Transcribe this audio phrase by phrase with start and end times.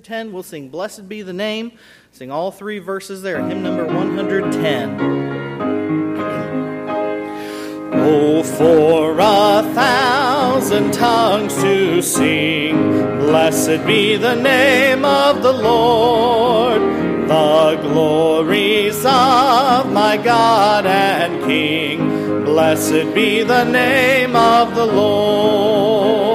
[0.00, 0.32] 110.
[0.32, 1.72] We'll sing Blessed Be the Name.
[2.12, 3.44] Sing all three verses there.
[3.44, 5.30] Hymn number 110.
[7.92, 12.74] Oh, for a thousand tongues to sing,
[13.18, 22.44] blessed be the name of the Lord, the glories of my God and King.
[22.44, 26.29] Blessed be the name of the Lord.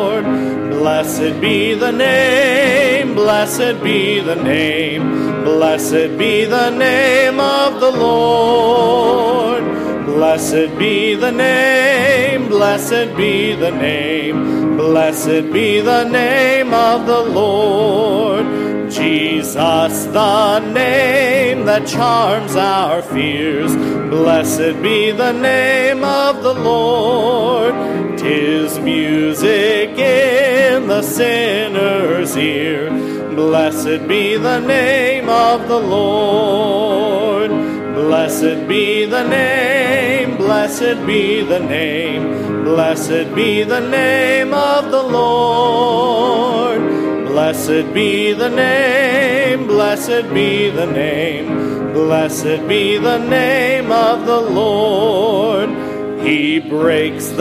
[0.86, 9.64] Blessed be the name, blessed be the name, blessed be the name of the Lord.
[10.06, 18.46] Blessed be the name, blessed be the name, blessed be the name of the Lord.
[18.92, 27.85] Jesus, the name that charms our fears, blessed be the name of the Lord.
[28.25, 32.89] Tis music in the sinner's ear.
[33.36, 37.51] Blessed be the name of the Lord.
[37.94, 46.81] Blessed be the name, blessed be the name, blessed be the name of the Lord.
[47.27, 55.85] Blessed be the name, blessed be the name, blessed be the name of the Lord.
[56.25, 57.38] He breaks the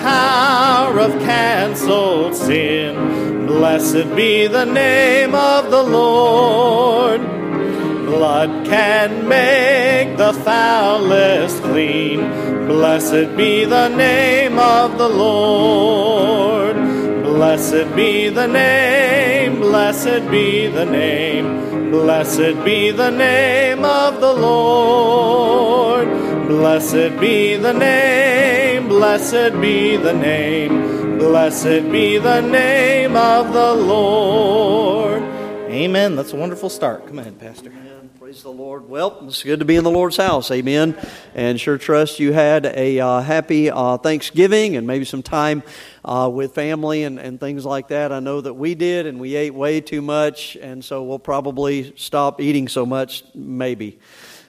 [0.00, 3.46] power of canceled sin.
[3.46, 7.20] Blessed be the name of the Lord.
[8.06, 12.20] Blood can make the foulest clean.
[12.66, 16.76] Blessed be the name of the Lord.
[17.22, 26.21] Blessed be the name, blessed be the name, blessed be the name of the Lord.
[26.46, 35.22] Blessed be the name, blessed be the name, blessed be the name of the Lord.
[35.22, 36.16] Amen.
[36.16, 37.06] That's a wonderful start.
[37.06, 37.70] Come ahead, Pastor.
[37.70, 38.10] Amen.
[38.18, 38.88] Praise the Lord.
[38.88, 40.50] Well, it's good to be in the Lord's house.
[40.50, 40.96] Amen.
[41.34, 45.62] And sure trust you had a uh, happy uh, Thanksgiving and maybe some time
[46.04, 48.10] uh, with family and, and things like that.
[48.10, 51.94] I know that we did, and we ate way too much, and so we'll probably
[51.96, 53.98] stop eating so much, maybe.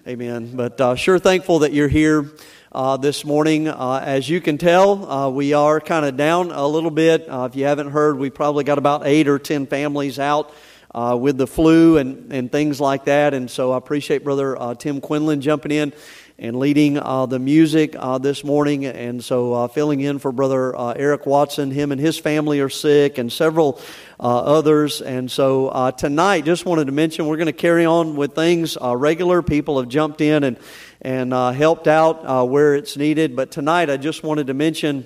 [0.06, 0.52] Amen.
[0.54, 2.30] But uh, sure thankful that you're here.
[2.74, 3.68] Uh, this morning.
[3.68, 7.30] Uh, as you can tell, uh, we are kind of down a little bit.
[7.30, 10.52] Uh, if you haven't heard, we probably got about eight or ten families out
[10.96, 13.36] uh, with the flu and, and things like that.
[13.36, 15.94] And so I appreciate Brother Tim Quinlan jumping in
[16.40, 18.86] and leading the music this morning.
[18.86, 21.72] And so filling in for Brother Eric Watson.
[21.72, 23.80] Him and his family are sick, and several
[24.20, 25.02] others.
[25.02, 29.42] And so tonight, just wanted to mention we're going to carry on with things regular.
[29.42, 30.58] People have jumped in and
[31.04, 33.36] and uh, helped out uh, where it's needed.
[33.36, 35.06] But tonight, I just wanted to mention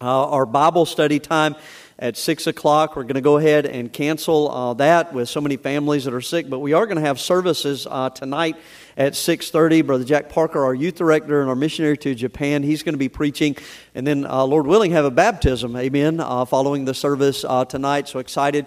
[0.00, 1.54] uh, our Bible study time
[1.98, 2.96] at 6 o'clock.
[2.96, 6.22] We're going to go ahead and cancel uh, that with so many families that are
[6.22, 6.48] sick.
[6.48, 8.56] But we are going to have services uh, tonight
[8.96, 12.94] at 6.30 brother jack parker our youth director and our missionary to japan he's going
[12.94, 13.56] to be preaching
[13.94, 18.66] and then uh, lord willing have a baptism amen following the service tonight so excited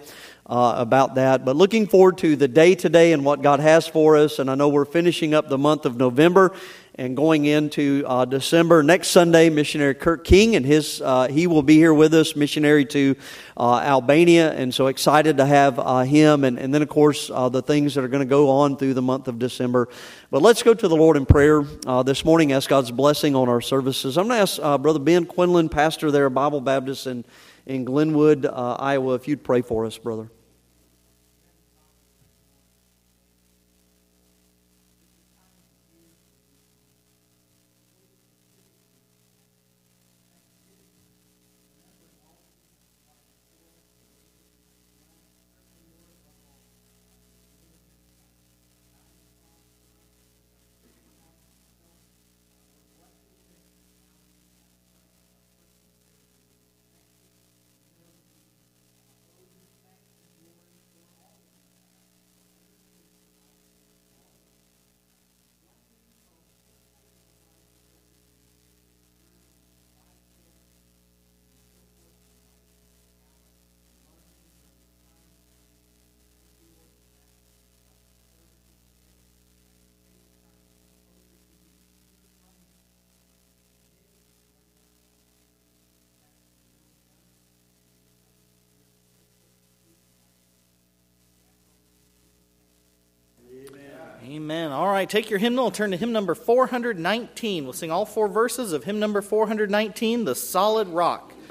[0.50, 1.44] uh, about that.
[1.44, 4.40] But looking forward to the day today and what God has for us.
[4.40, 6.52] And I know we're finishing up the month of November
[7.00, 8.82] and going into uh, December.
[8.82, 12.84] Next Sunday, missionary Kirk King and his uh, he will be here with us, missionary
[12.84, 13.16] to
[13.56, 16.44] uh, Albania, and so excited to have uh, him.
[16.44, 18.92] And, and then, of course, uh, the things that are going to go on through
[18.92, 19.88] the month of December.
[20.30, 21.62] But let's go to the Lord in prayer
[22.04, 22.52] this morning.
[22.52, 24.18] Ask God's blessing on our services.
[24.18, 27.24] I'm going to ask Brother Ben Quinlan, pastor there, Bible Baptist in
[27.64, 30.30] in Glenwood, Iowa, if you'd pray for us, brother.
[94.30, 94.70] Amen.
[94.70, 97.64] All right, take your hymnal and turn to hymn number 419.
[97.64, 101.32] We'll sing all four verses of hymn number 419, The Solid Rock.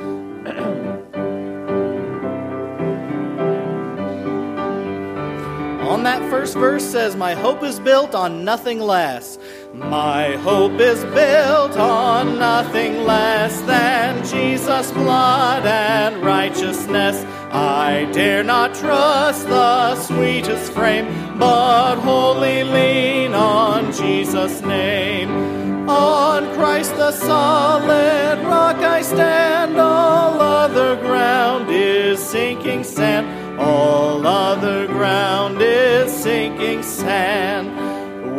[6.00, 9.38] on that first verse says, My hope is built on nothing less.
[9.74, 17.26] My hope is built on nothing less than Jesus' blood and righteousness.
[17.52, 21.08] I dare not trust the sweetest frame,
[21.39, 25.89] but wholly lean on Jesus' name.
[25.89, 33.60] On Christ the solid rock I stand, all other ground is sinking sand.
[33.60, 37.67] All other ground is sinking sand.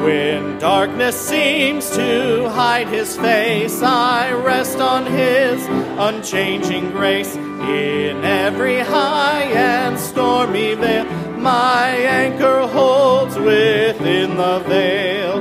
[0.03, 5.67] When darkness seems to hide his face, I rest on his
[5.99, 7.35] unchanging grace.
[7.37, 15.39] In every high and stormy vale, my anchor holds within the veil.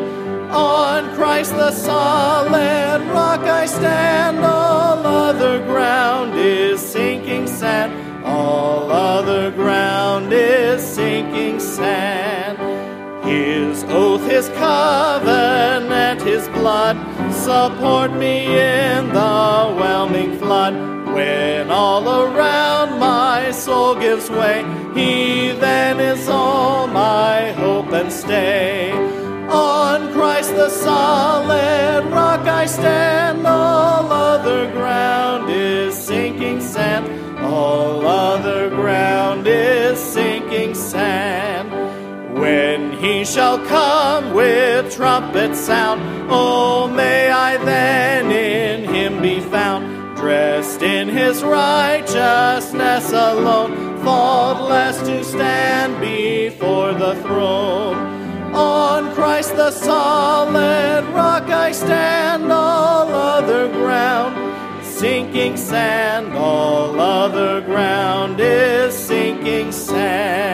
[0.52, 8.26] On Christ the solid rock I stand, all other ground is sinking sand.
[8.26, 12.58] All other ground is sinking sand.
[13.28, 16.98] His oath, His covenant, His blood
[17.34, 20.99] support me in the whelming flood.
[21.20, 24.64] When all around my soul gives way,
[24.96, 28.94] He then is all my hope and stay.
[29.50, 37.06] On Christ the solid rock I stand, all other ground is sinking sand.
[37.44, 41.68] All other ground is sinking sand.
[42.40, 46.00] When he shall come with trumpet sound,
[46.32, 48.79] oh, may I then in
[50.82, 57.98] in his righteousness alone, faultless to stand before the throne.
[58.54, 68.40] On Christ the solid rock I stand, all other ground sinking sand, all other ground
[68.40, 70.50] is sinking sand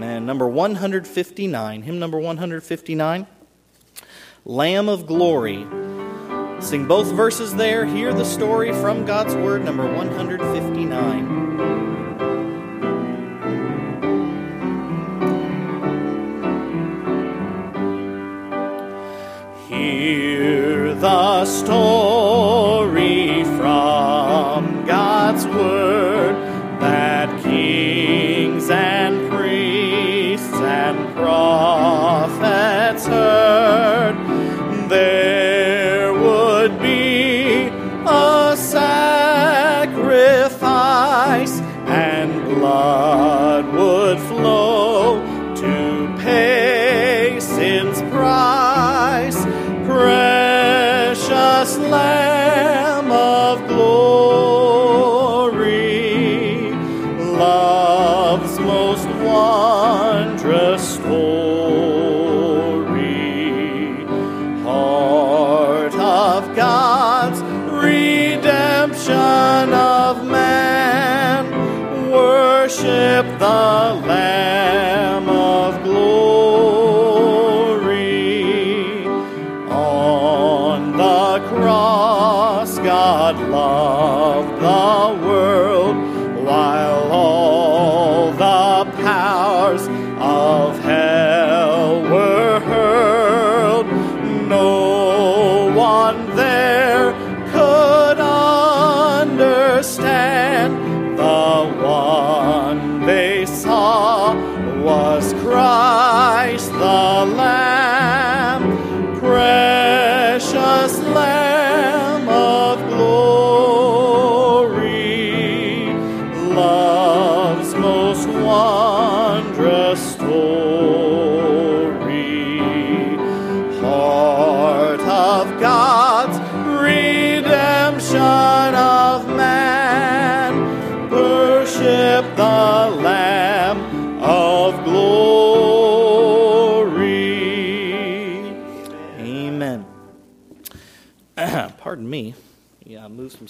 [0.00, 3.26] Man number 159, hymn number 159,
[4.44, 5.66] Lamb of Glory.
[6.60, 7.86] Sing both verses there.
[7.86, 11.40] Hear the story from God's Word, number 159.
[19.66, 25.46] Hear the story from God's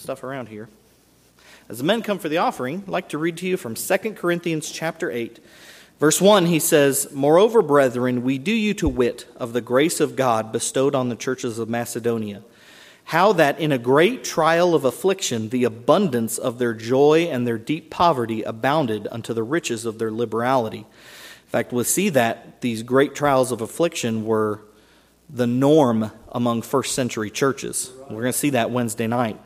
[0.00, 0.69] stuff around here.
[1.69, 3.99] As the men come for the offering, I'd like to read to you from 2
[4.14, 5.38] Corinthians chapter 8.
[6.00, 10.16] Verse 1, he says, Moreover, brethren, we do you to wit of the grace of
[10.16, 12.42] God bestowed on the churches of Macedonia,
[13.04, 17.59] how that in a great trial of affliction the abundance of their joy and their
[17.59, 20.78] deep poverty abounded unto the riches of their liberality.
[20.78, 24.62] In fact, we'll see that these great trials of affliction were
[25.28, 27.92] the norm among first century churches.
[28.09, 29.38] We're going to see that Wednesday night.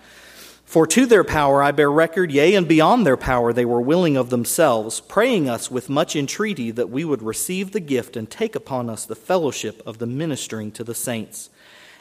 [0.64, 4.16] For to their power I bear record, yea, and beyond their power they were willing
[4.16, 8.56] of themselves, praying us with much entreaty that we would receive the gift and take
[8.56, 11.50] upon us the fellowship of the ministering to the saints.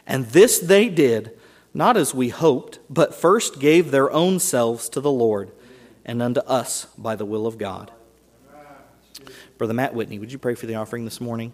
[0.07, 1.37] And this they did,
[1.73, 5.51] not as we hoped, but first gave their own selves to the Lord,
[6.05, 7.91] and unto us by the will of God.
[9.57, 11.53] Brother Matt Whitney, would you pray for the offering this morning?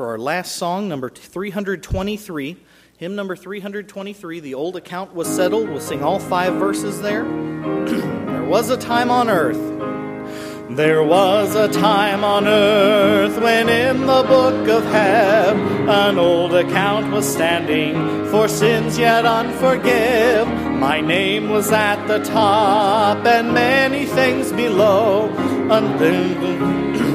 [0.00, 2.56] For our last song, number 323.
[2.96, 5.68] Hymn number 323, The Old Account Was Settled.
[5.68, 7.24] We'll sing all five verses there.
[7.84, 9.60] there was a time on earth.
[10.74, 17.12] There was a time on earth when in the book of Heb an old account
[17.12, 20.78] was standing for sins yet unforgive.
[20.78, 25.28] My name was at the top and many things below.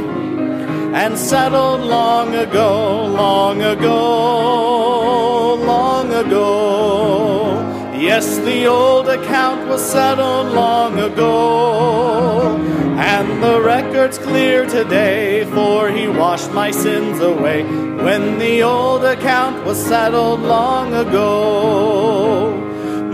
[0.95, 7.91] and settled long ago, long ago, long ago.
[7.99, 12.55] Yes, the old account was settled long ago,
[12.97, 17.63] and the record's clear today, for he washed my sins away
[18.05, 22.55] when the old account was settled long ago.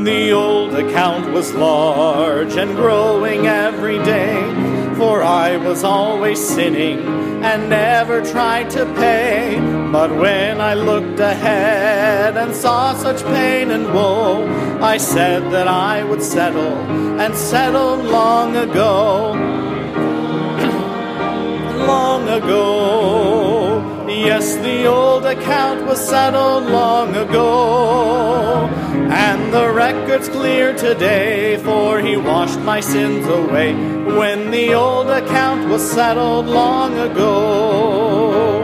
[0.03, 4.36] The old account was large and growing every day,
[4.97, 9.60] for I was always sinning and never tried to pay.
[9.91, 14.47] But when I looked ahead and saw such pain and woe,
[14.82, 16.77] I said that I would settle
[17.19, 19.34] and settled long ago.
[21.88, 24.06] long ago.
[24.08, 28.69] Yes, the old account was settled long ago.
[29.13, 35.67] And the record's clear today, for he washed my sins away when the old account
[35.67, 38.63] was settled long ago.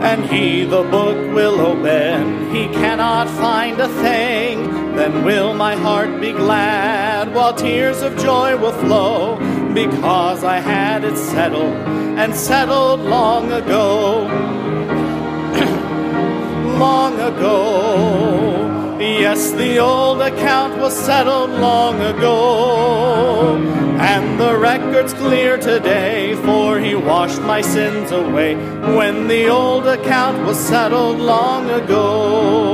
[0.00, 4.96] And he the book will open, he cannot find a thing.
[4.96, 9.36] Then will my heart be glad, while tears of joy will flow,
[9.74, 11.76] because I had it settled,
[12.18, 14.24] and settled long ago.
[16.78, 18.68] long ago.
[19.00, 23.56] Yes, the old account was settled long ago,
[24.00, 28.56] and the record's clear today, for he washed my sins away
[28.96, 32.67] when the old account was settled long ago.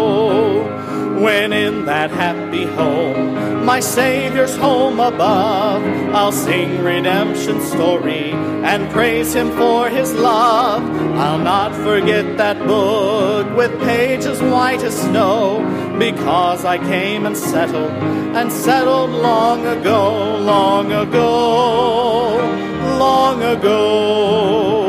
[1.24, 5.82] When in that happy home, my Savior's home above,
[6.14, 10.82] I'll sing redemption's story and praise him for his love.
[11.16, 15.64] I'll not forget that book with pages white as snow,
[15.98, 17.92] because I came and settled,
[18.36, 22.36] and settled long ago, long ago,
[22.98, 24.83] long ago.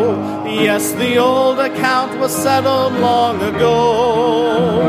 [0.56, 4.82] Yes, the old account was settled long ago,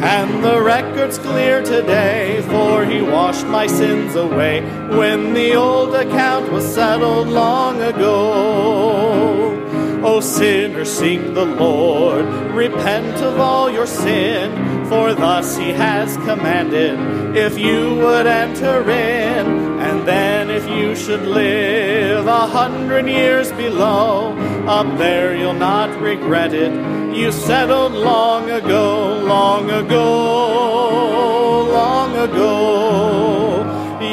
[0.00, 4.60] and the record's clear today, for he washed my sins away
[4.96, 9.67] when the old account was settled long ago.
[10.04, 17.36] O sinner, seek the Lord, repent of all your sin, for thus he has commanded,
[17.36, 19.46] if you would enter in,
[19.80, 26.54] and then if you should live a hundred years below, up there you'll not regret
[26.54, 26.72] it.
[27.14, 33.37] You settled long ago, long ago, long ago.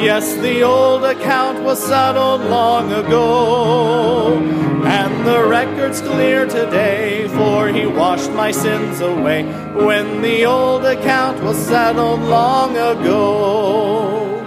[0.05, 4.37] Yes, the old account was settled long ago,
[4.85, 9.41] and the record's clear today, for he washed my sins away
[9.73, 14.45] when the old account was settled long ago.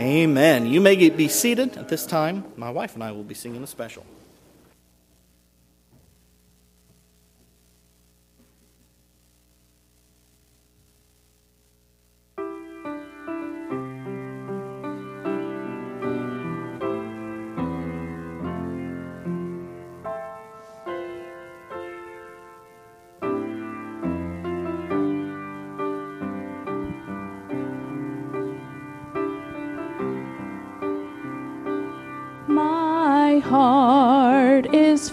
[0.00, 0.64] Amen.
[0.64, 2.44] You may be seated at this time.
[2.56, 4.06] My wife and I will be singing a special.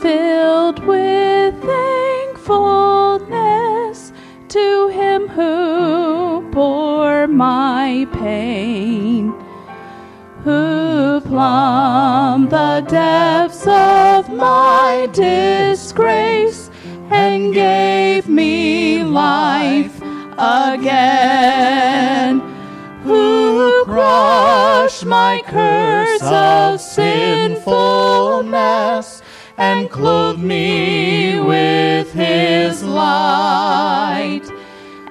[0.05, 4.13] Filled with thankfulness
[4.47, 9.33] to him who bore my pain,
[10.43, 16.69] who plumbed the depths of my disgrace
[17.09, 19.99] and gave me life
[20.37, 22.41] again,
[23.01, 29.14] who crushed my curse of sinfulness
[29.57, 34.43] and clothed me with his light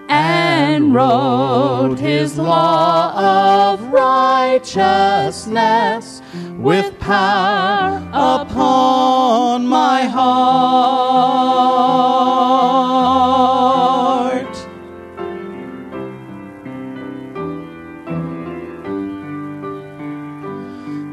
[0.09, 6.21] and wrote his law of righteousness
[6.59, 10.35] with power upon my heart.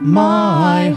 [0.02, 0.90] My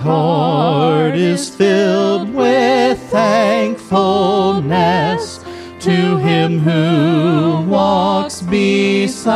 [1.15, 5.41] heart is filled with thankfulness.
[5.81, 9.33] To him who walks beside,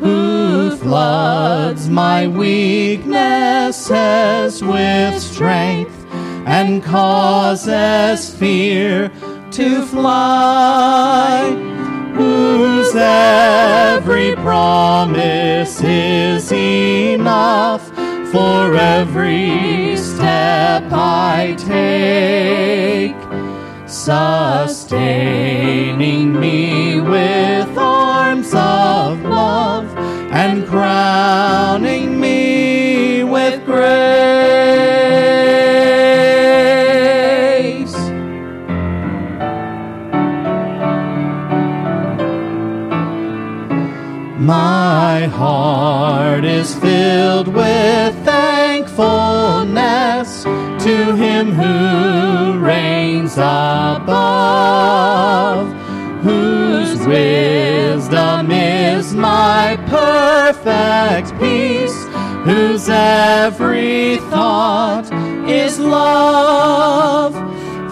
[0.00, 3.02] who floods my weaknesses
[4.62, 6.06] with strength
[6.46, 9.10] and causes fear
[9.50, 11.50] to fly,
[12.14, 17.77] whose every promise is enough
[18.32, 23.16] for every step I take
[23.88, 24.78] sustaining
[26.38, 29.86] me with arms of love
[30.30, 33.88] and crowning me with grace.
[44.38, 47.57] My heart is filled with
[51.38, 54.12] him who reigns above,
[56.22, 62.06] whose wisdom is my perfect peace,
[62.44, 65.08] whose every thought
[65.48, 67.34] is love.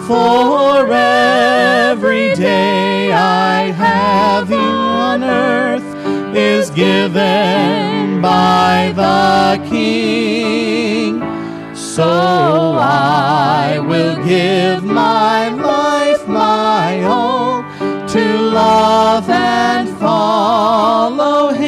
[0.07, 10.46] For every day I have you on earth is given by the King.
[11.97, 17.63] So I will give my life, my all,
[18.09, 21.66] to love and follow Him.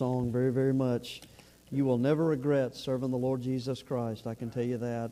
[0.00, 1.20] Song very, very much.
[1.70, 5.10] You will never regret serving the Lord Jesus Christ, I can tell you that.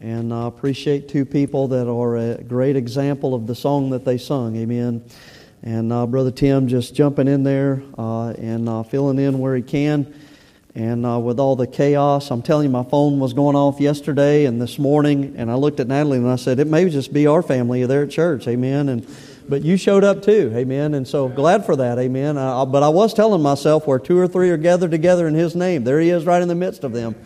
[0.00, 4.18] And I appreciate two people that are a great example of the song that they
[4.18, 4.56] sung.
[4.56, 5.04] Amen.
[5.62, 9.62] And uh, Brother Tim just jumping in there uh, and uh, filling in where he
[9.62, 10.12] can.
[10.74, 14.46] And uh, with all the chaos, I'm telling you, my phone was going off yesterday
[14.46, 15.34] and this morning.
[15.36, 18.02] And I looked at Natalie and I said, it may just be our family there
[18.02, 18.48] at church.
[18.48, 18.88] Amen.
[18.88, 19.06] And
[19.48, 20.94] but you showed up too, amen.
[20.94, 22.36] And so glad for that, amen.
[22.36, 25.56] Uh, but I was telling myself, where two or three are gathered together in His
[25.56, 27.16] name, there He is, right in the midst of them,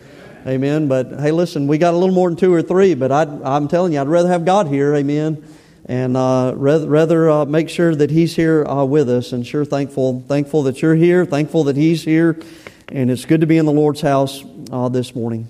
[0.47, 0.87] amen.
[0.87, 3.23] But hey, listen, we got a little more than two or three, but i
[3.55, 5.45] am telling you, I'd rather have God here, amen,
[5.85, 9.33] and uh, rather, rather uh, make sure that He's here uh, with us.
[9.33, 12.39] And sure, thankful, thankful that you're here, thankful that He's here,
[12.87, 15.49] and it's good to be in the Lord's house uh, this morning.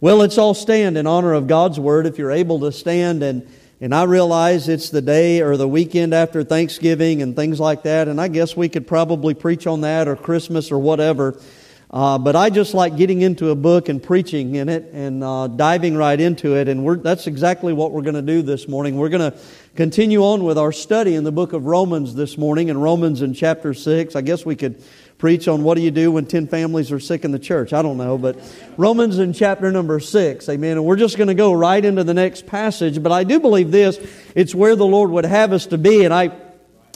[0.00, 2.06] Well, let's all stand in honor of God's word.
[2.06, 3.48] If you're able to stand and
[3.84, 8.08] and I realize it's the day or the weekend after Thanksgiving and things like that,
[8.08, 11.38] and I guess we could probably preach on that or Christmas or whatever.
[11.90, 15.48] Uh, but I just like getting into a book and preaching in it and uh,
[15.48, 18.96] diving right into it, and that's exactly what we're going to do this morning.
[18.96, 19.38] We're going to
[19.76, 23.34] continue on with our study in the book of Romans this morning, in Romans in
[23.34, 24.16] chapter 6.
[24.16, 24.82] I guess we could
[25.24, 27.72] preach on what do you do when 10 families are sick in the church.
[27.72, 28.36] I don't know, but
[28.76, 30.46] Romans in chapter number 6.
[30.50, 30.72] Amen.
[30.72, 33.70] And we're just going to go right into the next passage, but I do believe
[33.70, 33.98] this,
[34.34, 36.30] it's where the Lord would have us to be and I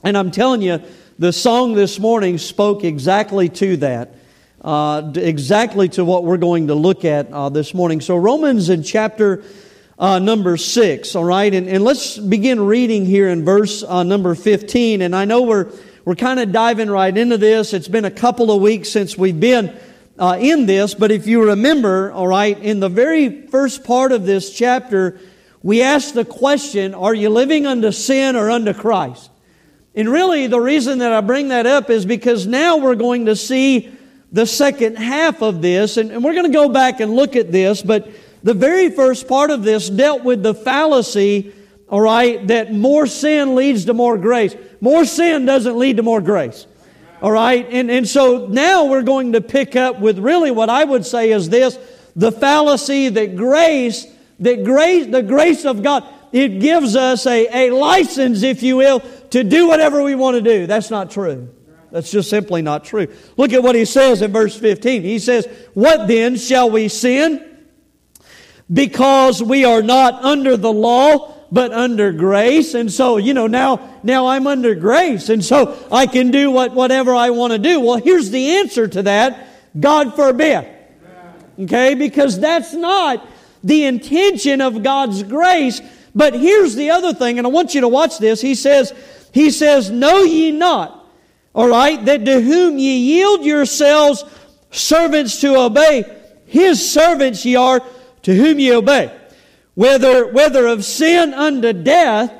[0.05, 0.83] and I'm telling you
[1.19, 4.15] the song this morning spoke exactly to that.
[4.61, 8.03] uh, exactly to what we're going to look at uh, this morning.
[8.03, 9.43] So, Romans in chapter
[9.99, 11.53] uh, number 6, all right?
[11.55, 15.01] And, and let's begin reading here in verse uh, number 15.
[15.01, 15.73] And I know we're,
[16.09, 17.75] we're kind of diving right into this.
[17.75, 19.79] It's been a couple of weeks since we've been
[20.19, 24.25] uh, in this, but if you remember, all right, in the very first part of
[24.25, 25.21] this chapter,
[25.63, 29.31] we asked the question Are you living under sin or under Christ?
[29.95, 33.37] And really, the reason that I bring that up is because now we're going to
[33.37, 33.95] see
[34.33, 37.53] the second half of this, and, and we're going to go back and look at
[37.53, 38.09] this, but
[38.43, 41.53] the very first part of this dealt with the fallacy,
[41.89, 44.55] all right, that more sin leads to more grace.
[44.81, 46.67] More sin doesn't lead to more grace.
[47.23, 47.67] All right?
[47.71, 51.33] And, and so now we're going to pick up with really what I would say
[51.33, 51.79] is this
[52.15, 54.07] the fallacy that grace
[54.41, 59.01] that grace, the grace of God, it gives us a, a license, if you will,
[59.31, 60.67] to do whatever we want to do.
[60.67, 61.49] That's not true.
[61.91, 63.09] That's just simply not true.
[63.37, 65.03] Look at what he says in verse 15.
[65.03, 67.45] He says, What then shall we sin?
[68.71, 72.75] Because we are not under the law, but under grace.
[72.75, 75.29] And so, you know, now, now I'm under grace.
[75.29, 77.81] And so I can do what, whatever I want to do.
[77.81, 79.49] Well, here's the answer to that.
[79.79, 80.69] God forbid.
[81.59, 81.95] Okay?
[81.95, 83.27] Because that's not
[83.65, 85.81] the intention of God's grace.
[86.15, 88.41] But here's the other thing, and I want you to watch this.
[88.41, 88.93] He says,
[89.33, 91.07] He says, Know ye not,
[91.55, 94.25] all right, that to whom ye yield yourselves
[94.71, 96.05] servants to obey,
[96.47, 97.83] his servants ye are
[98.23, 99.18] to whom ye obey.
[99.79, 102.33] Whether, whether of sin unto death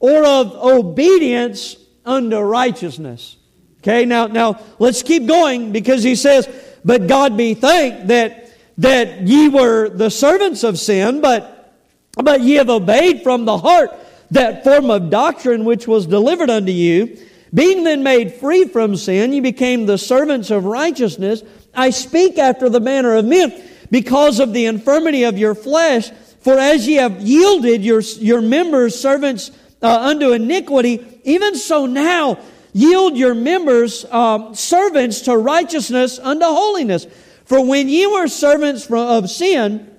[0.00, 3.38] or of obedience unto righteousness.
[3.78, 6.46] Okay, now, now let's keep going because he says,
[6.84, 11.74] But God be thanked that that ye were the servants of sin, but,
[12.16, 13.90] but ye have obeyed from the heart
[14.32, 17.16] that form of doctrine which was delivered unto you.
[17.54, 21.42] Being then made free from sin, ye became the servants of righteousness.
[21.74, 23.54] I speak after the manner of men
[23.90, 26.10] because of the infirmity of your flesh.
[26.44, 32.38] For as ye have yielded your, your members servants uh, unto iniquity, even so now
[32.74, 37.06] yield your members um, servants to righteousness unto holiness.
[37.46, 39.90] For when ye were servants of sin,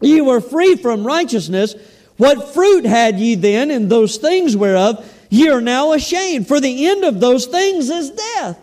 [0.00, 1.76] ye were free from righteousness.
[2.16, 6.48] What fruit had ye then in those things whereof ye are now ashamed?
[6.48, 8.58] For the end of those things is death.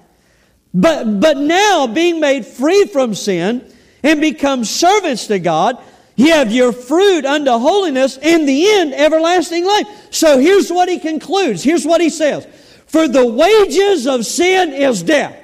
[0.73, 3.65] But, but now, being made free from sin
[4.03, 5.81] and become servants to God,
[6.15, 9.87] ye have your fruit unto holiness and the end everlasting life.
[10.11, 11.63] So here's what he concludes.
[11.63, 12.47] Here's what he says.
[12.87, 15.37] For the wages of sin is death.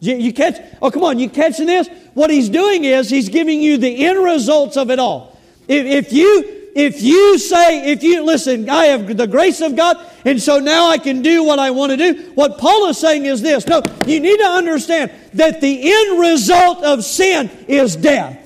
[0.00, 0.60] You, you catch?
[0.82, 1.88] Oh, come on, you catching this?
[2.12, 5.38] What he's doing is he's giving you the end results of it all.
[5.66, 9.96] If, if you if you say, if you listen, I have the grace of God,
[10.24, 12.32] and so now I can do what I want to do.
[12.34, 16.82] What Paul is saying is this: No, you need to understand that the end result
[16.82, 18.43] of sin is death.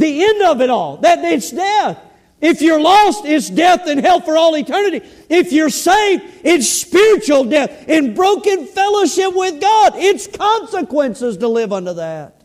[0.00, 0.96] The end of it all.
[0.98, 1.98] That it's death.
[2.40, 5.06] If you're lost, it's death and hell for all eternity.
[5.28, 9.92] If you're saved, it's spiritual death and broken fellowship with God.
[9.96, 12.42] It's consequences to live under that.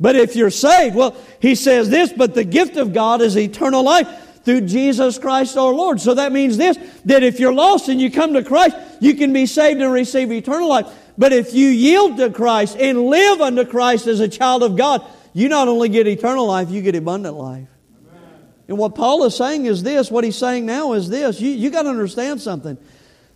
[0.00, 3.84] But if you're saved, well, he says this, but the gift of God is eternal
[3.84, 6.00] life through Jesus Christ our Lord.
[6.00, 9.32] So that means this, that if you're lost and you come to Christ, you can
[9.32, 10.86] be saved and receive eternal life.
[11.16, 15.04] But if you yield to Christ and live under Christ as a child of God,
[15.36, 17.68] you not only get eternal life, you get abundant life.
[18.68, 21.68] And what Paul is saying is this what he's saying now is this you, you
[21.68, 22.78] got to understand something.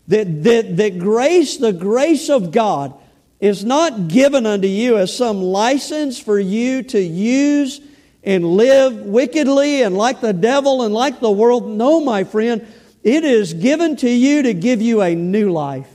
[0.08, 2.94] That, that, that grace, the grace of God,
[3.38, 7.82] is not given unto you as some license for you to use
[8.24, 11.68] and live wickedly and like the devil and like the world.
[11.68, 12.66] No, my friend,
[13.04, 15.90] it is given to you to give you a new life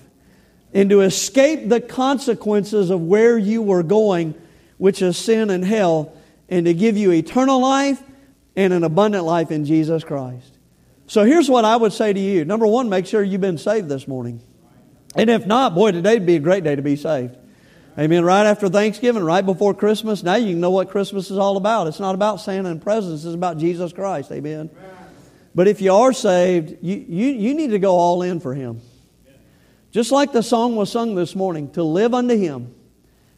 [0.71, 4.35] and to escape the consequences of where you were going,
[4.77, 6.13] which is sin and hell,
[6.49, 8.01] and to give you eternal life
[8.55, 10.57] and an abundant life in Jesus Christ.
[11.07, 12.45] So here's what I would say to you.
[12.45, 14.41] Number one, make sure you've been saved this morning.
[15.15, 17.37] And if not, boy, today'd be a great day to be saved.
[17.97, 18.25] Amen.
[18.25, 21.87] Right after Thanksgiving, right before Christmas, now you know what Christmas is all about.
[21.87, 24.31] It's not about Santa and presents, it's about Jesus Christ.
[24.31, 24.69] Amen.
[25.53, 28.81] But if you are saved, you, you, you need to go all in for Him.
[29.91, 32.75] Just like the song was sung this morning, to live unto Him.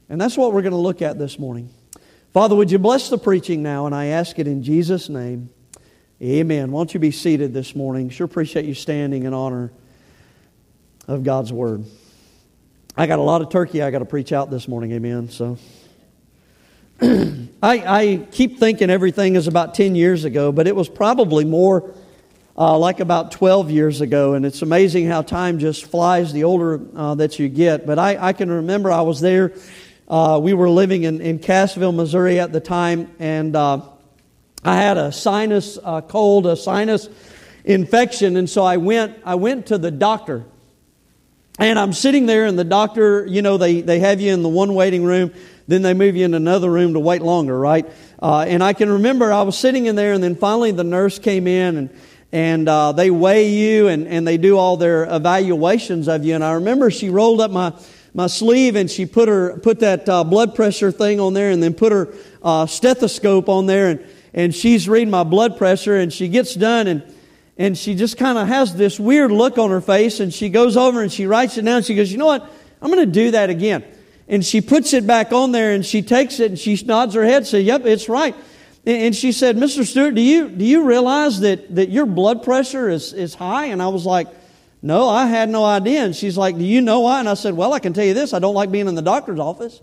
[0.10, 1.70] And that's what we're going to look at this morning.
[2.34, 3.86] Father, would you bless the preaching now?
[3.86, 5.50] And I ask it in Jesus' name.
[6.22, 6.72] Amen.
[6.72, 8.10] Won't you be seated this morning?
[8.10, 9.72] Sure appreciate you standing in honor
[11.08, 11.86] of God's Word.
[12.96, 14.92] I got a lot of turkey I got to preach out this morning.
[14.94, 15.30] Amen.
[15.30, 15.58] So.
[17.02, 21.94] I, I, keep thinking everything is about 10 years ago, but it was probably more
[22.58, 24.34] uh, like about 12 years ago.
[24.34, 27.86] And it's amazing how time just flies the older uh, that you get.
[27.86, 29.54] But I, I, can remember I was there
[30.08, 33.82] uh, we were living in, in Cassville, Missouri at the time, and uh,
[34.64, 37.10] I had a sinus uh, cold, a sinus
[37.66, 40.46] infection, and so I went, I went to the doctor.
[41.60, 44.50] And I'm sitting there, and the doctor, you know, they, they have you in the
[44.50, 45.34] one waiting room,
[45.68, 47.86] then they move you in another room to wait longer, right?
[48.22, 51.20] Uh, and I can remember I was sitting in there, and then finally the nurse
[51.20, 51.90] came in, and,
[52.32, 56.36] and uh, they weigh you, and, and they do all their evaluations of you.
[56.36, 57.74] And I remember she rolled up my,
[58.18, 61.64] my sleeve, and she put, her, put that uh, blood pressure thing on there, and
[61.64, 66.12] then put her uh, stethoscope on there, and, and she's reading my blood pressure, and
[66.12, 67.14] she gets done, and
[67.58, 70.78] and she just kind of has this weird look on her face and she goes
[70.78, 71.82] over and she writes it down.
[71.82, 72.48] She goes, You know what?
[72.82, 73.84] I'm going to do that again.
[74.28, 77.24] And she puts it back on there and she takes it and she nods her
[77.24, 78.36] head, says, Yep, it's right.
[78.86, 79.86] And she said, Mr.
[79.86, 83.66] Stewart, do you, do you realize that, that your blood pressure is, is high?
[83.66, 84.28] And I was like,
[84.82, 86.04] No, I had no idea.
[86.04, 87.20] And she's like, Do you know why?
[87.20, 89.02] And I said, Well, I can tell you this I don't like being in the
[89.02, 89.82] doctor's office.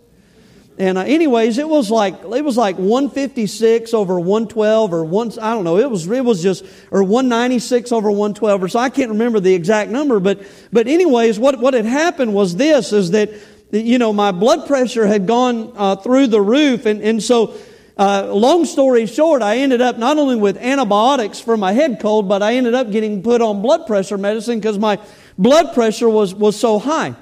[0.77, 5.55] And uh, anyways, it was like it was like 156 over 112 or one I
[5.55, 5.79] don't know.
[5.79, 8.81] It was it was just or 196 over 112 or so.
[8.81, 12.93] I can't remember the exact number, but but anyways, what what had happened was this
[12.93, 13.31] is that
[13.71, 17.55] you know my blood pressure had gone uh, through the roof, and and so.
[17.97, 22.29] Uh, long story short, I ended up not only with antibiotics for my head cold,
[22.29, 24.99] but I ended up getting put on blood pressure medicine because my
[25.39, 27.15] blood pressure was, was so high.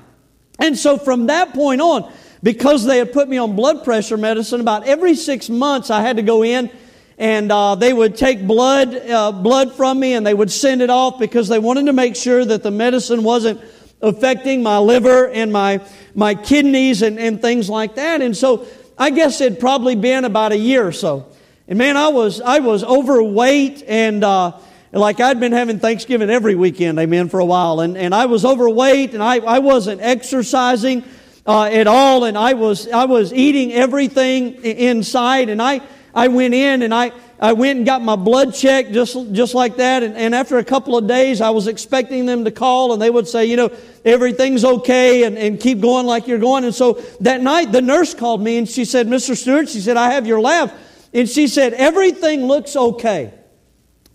[0.59, 2.11] And so from that point on,
[2.43, 6.17] because they had put me on blood pressure medicine, about every six months I had
[6.17, 6.71] to go in
[7.19, 10.91] and uh, they would take blood, uh, blood from me and they would send it
[10.91, 13.61] off because they wanted to make sure that the medicine wasn't
[14.01, 15.81] affecting my liver and my,
[16.15, 18.23] my kidneys and, and things like that.
[18.23, 18.67] And so
[19.03, 21.27] I guess it'd probably been about a year or so.
[21.69, 24.59] And man, I was, I was overweight and, uh,
[24.93, 27.81] like I'd been having Thanksgiving every weekend, amen, for a while.
[27.81, 31.05] And, and I was overweight and I, I wasn't exercising
[31.47, 35.81] uh, at all, and I was I was eating everything inside, and I
[36.15, 37.13] I went in and I.
[37.43, 40.05] I went and got my blood checked just, just like that.
[40.05, 43.11] And, and after a couple of days, I was expecting them to call and they
[43.11, 43.73] would say, you know,
[44.05, 46.63] everything's okay and, and keep going like you're going.
[46.63, 49.37] And so that night, the nurse called me and she said, Mr.
[49.37, 50.73] Stewart, she said, I have your lab.
[51.13, 53.35] And she said, everything looks okay.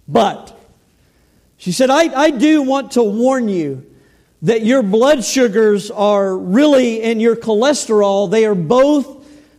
[0.07, 0.57] But
[1.57, 3.93] she said, I, I do want to warn you
[4.43, 9.16] that your blood sugars are really and your cholesterol they are both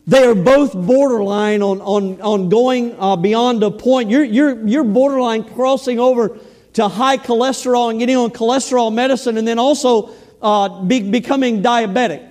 [0.08, 4.84] they are both borderline on on, on going uh, beyond a point you're, you're, you're
[4.84, 6.38] borderline crossing over
[6.72, 10.10] to high cholesterol and getting on cholesterol medicine and then also
[10.42, 12.26] uh, be, becoming diabetic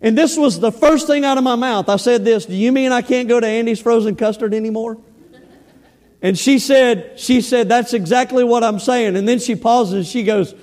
[0.00, 2.72] and this was the first thing out of my mouth i said this do you
[2.72, 4.96] mean i can't go to andy's frozen custard anymore
[6.22, 10.06] and she said she said that's exactly what i'm saying and then she pauses and
[10.06, 10.54] she goes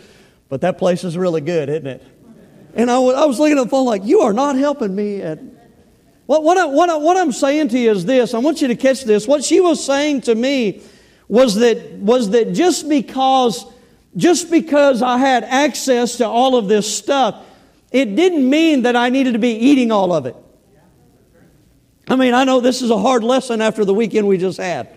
[0.52, 2.06] but that place is really good, isn't it?
[2.74, 5.40] And I, I was looking at the phone like, you are not helping me at.
[6.26, 8.34] What, what, I, what, I, what I'm saying to you is this.
[8.34, 9.28] I want you to catch this.
[9.28, 10.82] What she was saying to me
[11.28, 13.66] was that, was that just because,
[14.16, 17.46] just because I had access to all of this stuff,
[17.92, 20.36] it didn't mean that I needed to be eating all of it.
[22.08, 24.90] I mean, I know this is a hard lesson after the weekend we just had.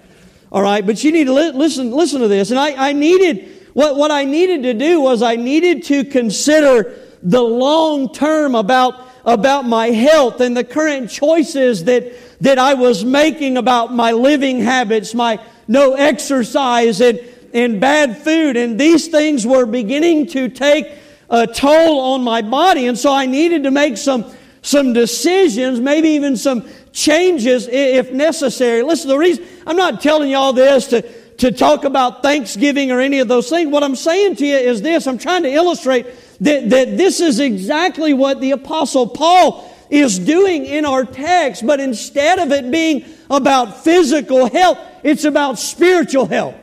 [0.50, 2.50] All right, but you need to li- listen, listen to this.
[2.50, 6.96] And I, I needed, what, what I needed to do was I needed to consider
[7.22, 13.04] the long term about, about my health and the current choices that, that I was
[13.04, 17.20] making about my living habits, my no exercise and,
[17.54, 18.56] and bad food.
[18.56, 20.86] And these things were beginning to take
[21.30, 22.86] a toll on my body.
[22.86, 24.30] And so I needed to make some,
[24.62, 28.82] some decisions, maybe even some changes if necessary.
[28.82, 31.02] Listen, the reason I'm not telling you all this to,
[31.38, 33.70] to talk about Thanksgiving or any of those things.
[33.70, 36.06] What I'm saying to you is this I'm trying to illustrate
[36.40, 41.80] that, that this is exactly what the Apostle Paul is doing in our text, but
[41.80, 46.56] instead of it being about physical health, it's about spiritual health.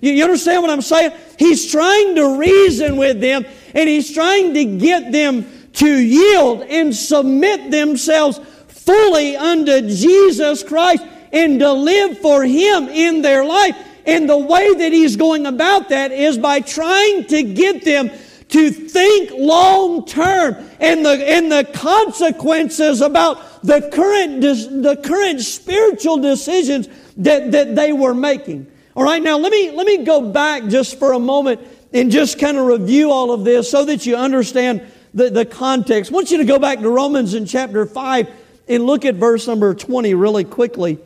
[0.00, 1.12] You, you understand what I'm saying?
[1.38, 3.44] He's trying to reason with them
[3.74, 11.04] and he's trying to get them to yield and submit themselves fully unto Jesus Christ
[11.32, 13.76] and to live for Him in their life.
[14.06, 18.10] And the way that he's going about that is by trying to get them
[18.48, 26.18] to think long term and the, and the consequences about the current, the current spiritual
[26.18, 28.70] decisions that, that they were making.
[28.94, 31.60] All right, now let me, let me go back just for a moment
[31.92, 36.12] and just kind of review all of this so that you understand the, the context.
[36.12, 38.30] I want you to go back to Romans in chapter 5
[38.68, 40.98] and look at verse number 20 really quickly.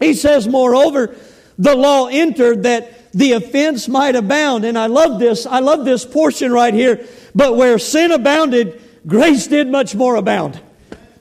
[0.00, 1.16] He says, Moreover,
[1.58, 4.64] the law entered that the offense might abound.
[4.64, 5.46] And I love this.
[5.46, 7.06] I love this portion right here.
[7.34, 10.60] But where sin abounded, grace did much more abound.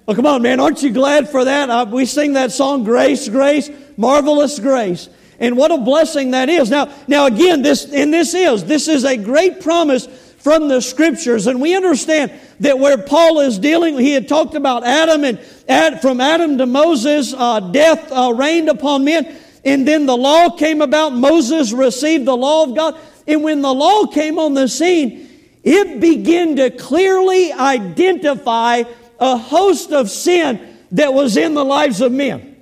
[0.07, 0.59] Oh, come on, man.
[0.59, 1.69] Aren't you glad for that?
[1.69, 5.09] Uh, we sing that song, Grace, Grace, Marvelous Grace.
[5.39, 6.69] And what a blessing that is.
[6.69, 10.07] Now, now again, this, and this is, this is a great promise
[10.38, 11.45] from the scriptures.
[11.45, 12.31] And we understand
[12.61, 16.65] that where Paul is dealing, he had talked about Adam and Ad, from Adam to
[16.65, 19.38] Moses, uh, death uh, reigned upon men.
[19.66, 21.14] And then the law came about.
[21.14, 22.99] Moses received the law of God.
[23.28, 25.30] And when the law came on the scene,
[25.64, 28.84] it began to clearly identify
[29.20, 32.55] a host of sin that was in the lives of men.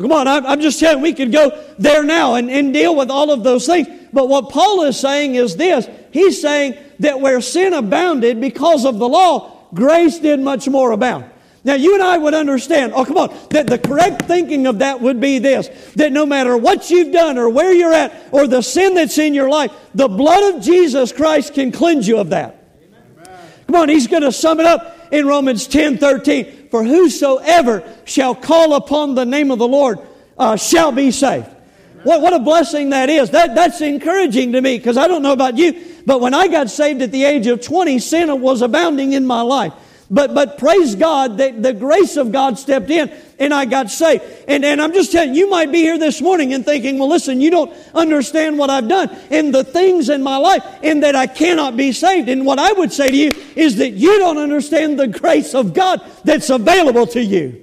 [0.00, 3.30] Come on, I'm just saying we could go there now and, and deal with all
[3.30, 3.86] of those things.
[4.12, 8.98] But what Paul is saying is this He's saying that where sin abounded because of
[8.98, 11.29] the law, grace did much more abound.
[11.62, 15.00] Now, you and I would understand, oh, come on, that the correct thinking of that
[15.00, 18.62] would be this that no matter what you've done or where you're at or the
[18.62, 22.64] sin that's in your life, the blood of Jesus Christ can cleanse you of that.
[23.18, 23.38] Amen.
[23.66, 26.68] Come on, he's going to sum it up in Romans 10 13.
[26.70, 29.98] For whosoever shall call upon the name of the Lord
[30.38, 31.48] uh, shall be saved.
[32.04, 33.30] What, what a blessing that is.
[33.30, 36.70] That, that's encouraging to me because I don't know about you, but when I got
[36.70, 39.74] saved at the age of 20, sin was abounding in my life.
[40.12, 44.24] But, but praise God that the grace of God stepped in and I got saved.
[44.48, 47.08] And, and I'm just telling you, you might be here this morning and thinking, well,
[47.08, 51.14] listen, you don't understand what I've done and the things in my life and that
[51.14, 52.28] I cannot be saved.
[52.28, 55.74] And what I would say to you is that you don't understand the grace of
[55.74, 57.62] God that's available to you.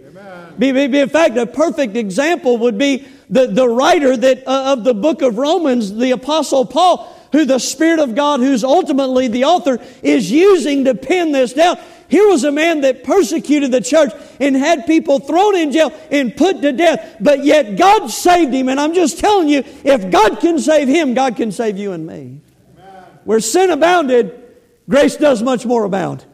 [0.57, 4.83] Be, be, in fact, a perfect example would be the, the writer that, uh, of
[4.85, 9.43] the book of Romans, the apostle Paul, who the Spirit of God, who's ultimately the
[9.43, 11.77] author, is using to pen this down.
[12.09, 16.35] Here was a man that persecuted the church and had people thrown in jail and
[16.35, 18.69] put to death, but yet God saved him.
[18.69, 22.07] And I'm just telling you, if God can save him, God can save you and
[22.07, 22.41] me.
[22.77, 23.03] Amen.
[23.25, 24.41] Where sin abounded,
[24.87, 26.25] grace does much more abound.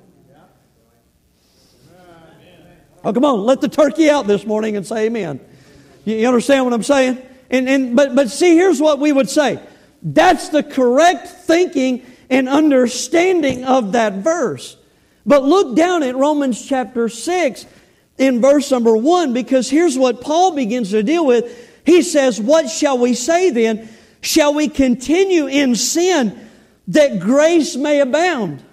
[3.05, 5.41] Oh, come on, let the turkey out this morning and say amen.
[6.05, 7.21] You understand what I'm saying?
[7.49, 9.59] And, and, but, but see, here's what we would say.
[10.01, 14.77] That's the correct thinking and understanding of that verse.
[15.25, 17.65] But look down at Romans chapter 6
[18.17, 21.69] in verse number 1 because here's what Paul begins to deal with.
[21.85, 23.89] He says, What shall we say then?
[24.21, 26.49] Shall we continue in sin
[26.87, 28.63] that grace may abound?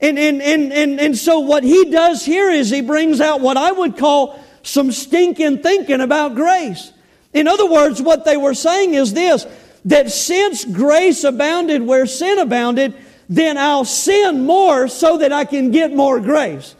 [0.00, 3.56] And, and, and, and, and so what he does here is he brings out what
[3.56, 6.92] I would call some stinking thinking about grace.
[7.32, 9.46] In other words, what they were saying is this
[9.84, 12.94] that since grace abounded where sin abounded,
[13.28, 16.74] then I'll sin more so that I can get more grace.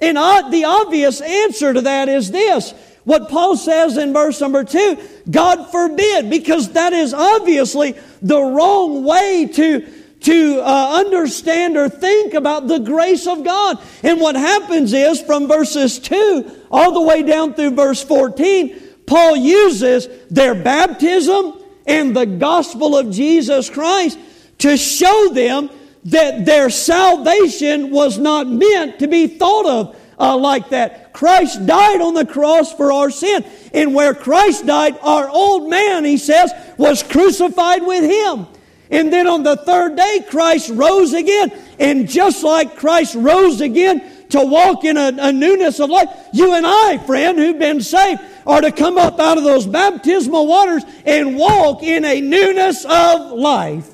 [0.00, 2.72] And the obvious answer to that is this.
[3.04, 4.98] What Paul says in verse number two,
[5.30, 9.80] God forbid, because that is obviously the wrong way to,
[10.20, 13.78] to uh, understand or think about the grace of God.
[14.02, 19.36] And what happens is from verses 2 all the way down through verse 14, Paul
[19.36, 21.54] uses their baptism
[21.86, 24.18] and the gospel of Jesus Christ
[24.58, 25.70] to show them
[26.04, 31.12] that their salvation was not meant to be thought of uh, like that.
[31.12, 33.44] Christ died on the cross for our sin.
[33.72, 38.46] And where Christ died, our old man, he says, was crucified with him.
[38.90, 41.52] And then on the third day, Christ rose again.
[41.78, 46.54] And just like Christ rose again to walk in a, a newness of life, you
[46.54, 50.82] and I, friend, who've been saved, are to come up out of those baptismal waters
[51.04, 53.88] and walk in a newness of life.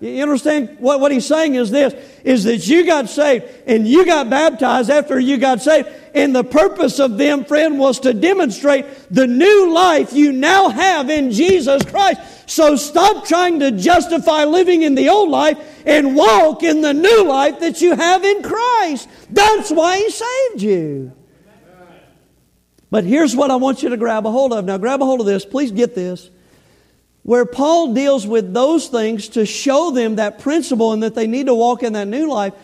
[0.00, 4.04] You understand what, what he's saying is this is that you got saved and you
[4.04, 5.88] got baptized after you got saved.
[6.14, 11.08] And the purpose of them, friend, was to demonstrate the new life you now have
[11.08, 12.20] in Jesus Christ.
[12.46, 17.24] So stop trying to justify living in the old life and walk in the new
[17.24, 19.08] life that you have in Christ.
[19.30, 21.12] That's why he saved you.
[22.90, 24.64] But here's what I want you to grab a hold of.
[24.64, 25.44] Now, grab a hold of this.
[25.44, 26.30] Please get this
[27.26, 31.46] where Paul deals with those things to show them that principle and that they need
[31.46, 32.54] to walk in that new life.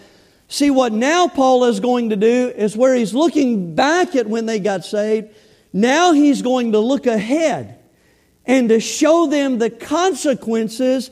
[0.46, 4.46] See, what now Paul is going to do is where he's looking back at when
[4.46, 5.30] they got saved,
[5.72, 7.76] now he's going to look ahead
[8.46, 11.10] and to show them the consequences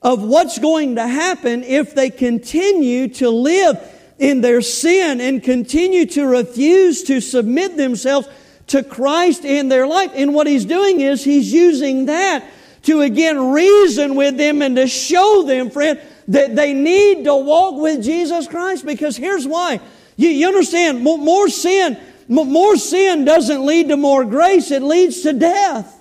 [0.00, 3.78] of what's going to happen if they continue to live
[4.18, 8.26] in their sin and continue to refuse to submit themselves
[8.68, 10.12] to Christ in their life.
[10.14, 12.42] And what he's doing is he's using that
[12.86, 17.80] to again reason with them and to show them, friend, that they need to walk
[17.80, 19.80] with Jesus Christ because here's why.
[20.16, 25.22] You, you understand, more, more sin, more sin doesn't lead to more grace, it leads
[25.22, 25.92] to death.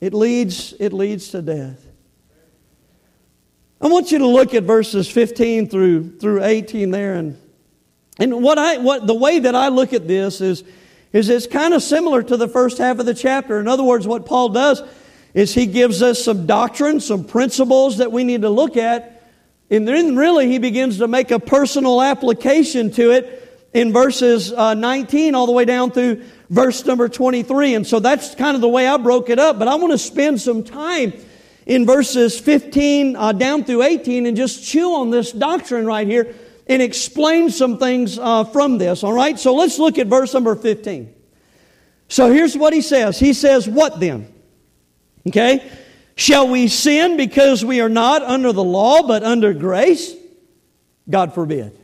[0.00, 1.86] It leads, it leads to death.
[3.80, 7.38] I want you to look at verses 15 through, through 18 there and
[8.18, 10.64] And what I, what, the way that I look at this is,
[11.12, 13.58] is it's kind of similar to the first half of the chapter.
[13.58, 14.82] In other words, what Paul does
[15.34, 19.30] is he gives us some doctrine, some principles that we need to look at.
[19.70, 24.74] And then really he begins to make a personal application to it in verses uh,
[24.74, 27.74] 19 all the way down through verse number 23.
[27.74, 29.58] And so that's kind of the way I broke it up.
[29.58, 31.14] But I want to spend some time
[31.64, 36.34] in verses 15 uh, down through 18 and just chew on this doctrine right here
[36.66, 39.02] and explain some things uh, from this.
[39.02, 39.38] All right?
[39.38, 41.14] So let's look at verse number 15.
[42.08, 44.32] So here's what he says He says, What then?
[45.26, 45.70] Okay?
[46.14, 50.14] Shall we sin because we are not under the law but under grace?
[51.08, 51.78] God forbid.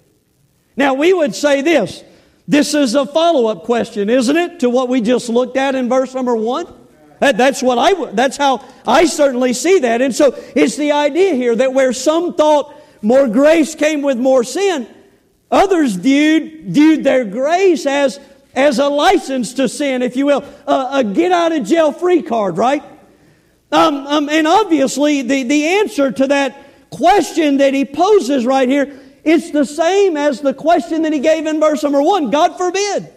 [0.76, 2.04] Now we would say this.
[2.46, 5.88] This is a follow up question, isn't it, to what we just looked at in
[5.88, 6.66] verse number one?
[7.20, 10.00] That, that's what I, that's how I certainly see that.
[10.00, 14.44] And so it's the idea here that where some thought more grace came with more
[14.44, 14.86] sin,
[15.50, 18.18] others viewed, viewed their grace as,
[18.54, 22.22] as a license to sin, if you will, a, a get out of jail free
[22.22, 22.82] card, right?
[23.70, 28.98] Um, um, and obviously, the, the answer to that question that he poses right here,
[29.24, 33.12] it's the same as the question that he gave in verse number one God forbid.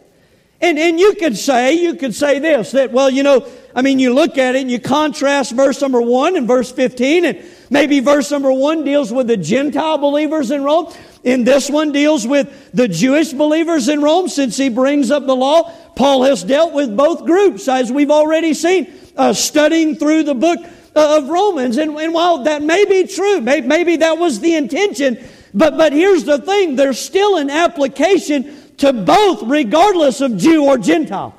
[0.60, 3.98] And, and you could say, you could say this, that, well, you know, I mean,
[3.98, 8.00] you look at it and you contrast verse number one and verse 15, and maybe
[8.00, 10.94] verse number one deals with the Gentile believers in Rome.
[11.24, 15.36] And this one deals with the Jewish believers in Rome since he brings up the
[15.36, 15.72] law.
[15.96, 20.60] Paul has dealt with both groups, as we've already seen uh, studying through the book
[20.96, 21.78] uh, of Romans.
[21.78, 25.94] And, and while that may be true, may, maybe that was the intention, but, but
[25.94, 31.36] here's the thing there's still an application to both, regardless of Jew or Gentile.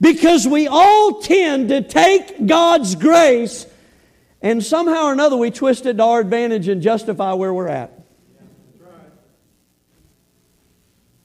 [0.00, 3.66] Because we all tend to take God's grace
[4.42, 7.92] and somehow or another we twist it to our advantage and justify where we're at.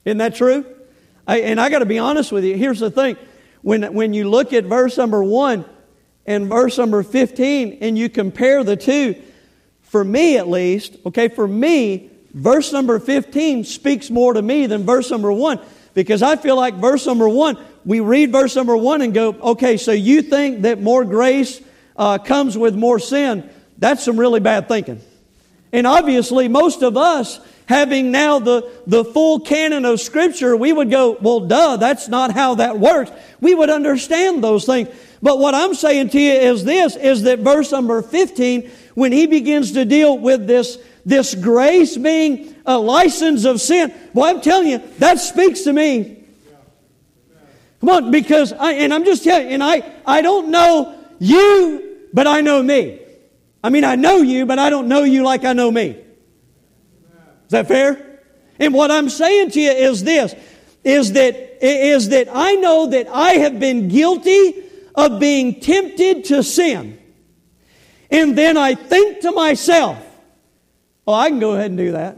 [0.04, 0.66] Isn't that true?
[1.26, 2.56] I, and I got to be honest with you.
[2.56, 3.18] Here's the thing
[3.66, 5.66] when, when you look at verse number 1
[6.28, 9.16] and verse number 15 and you compare the two,
[9.82, 14.86] for me at least, okay, for me, verse number 15 speaks more to me than
[14.86, 15.60] verse number 1
[15.96, 19.78] because I feel like verse number 1, we read verse number 1 and go, okay,
[19.78, 21.60] so you think that more grace
[21.98, 23.50] uh, comes with more sin.
[23.80, 25.02] That's some really bad thinking.
[25.74, 30.92] And obviously, most of us having now the, the full canon of Scripture, we would
[30.92, 33.12] go, well, duh, that's not how that works.
[33.42, 34.90] We would understand those things.
[35.22, 39.28] But what I'm saying to you is this, is that verse number 15, when he
[39.28, 44.68] begins to deal with this, this grace being a license of sin, well, I'm telling
[44.68, 46.24] you, that speaks to me.
[47.80, 52.08] Come on, because I, and I'm just telling you, and I, I don't know you,
[52.14, 53.00] but I know me.
[53.64, 56.05] I mean, I know you, but I don't know you like I know me.
[57.56, 58.20] That fair?
[58.60, 60.36] And what I'm saying to you is this
[60.84, 64.62] is that is that I know that I have been guilty
[64.94, 67.00] of being tempted to sin.
[68.12, 69.98] And then I think to myself,
[71.08, 72.18] oh, I can go ahead and do that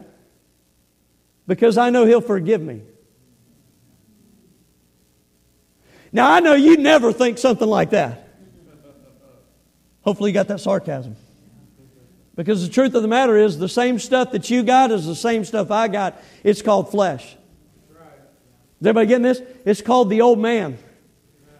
[1.46, 2.82] because I know He'll forgive me.
[6.12, 8.28] Now, I know you never think something like that.
[10.02, 11.16] Hopefully, you got that sarcasm.
[12.38, 15.16] Because the truth of the matter is, the same stuff that you got is the
[15.16, 16.22] same stuff I got.
[16.44, 17.36] It's called flesh.
[18.80, 19.42] Is everybody getting this?
[19.66, 20.78] It's called the old man,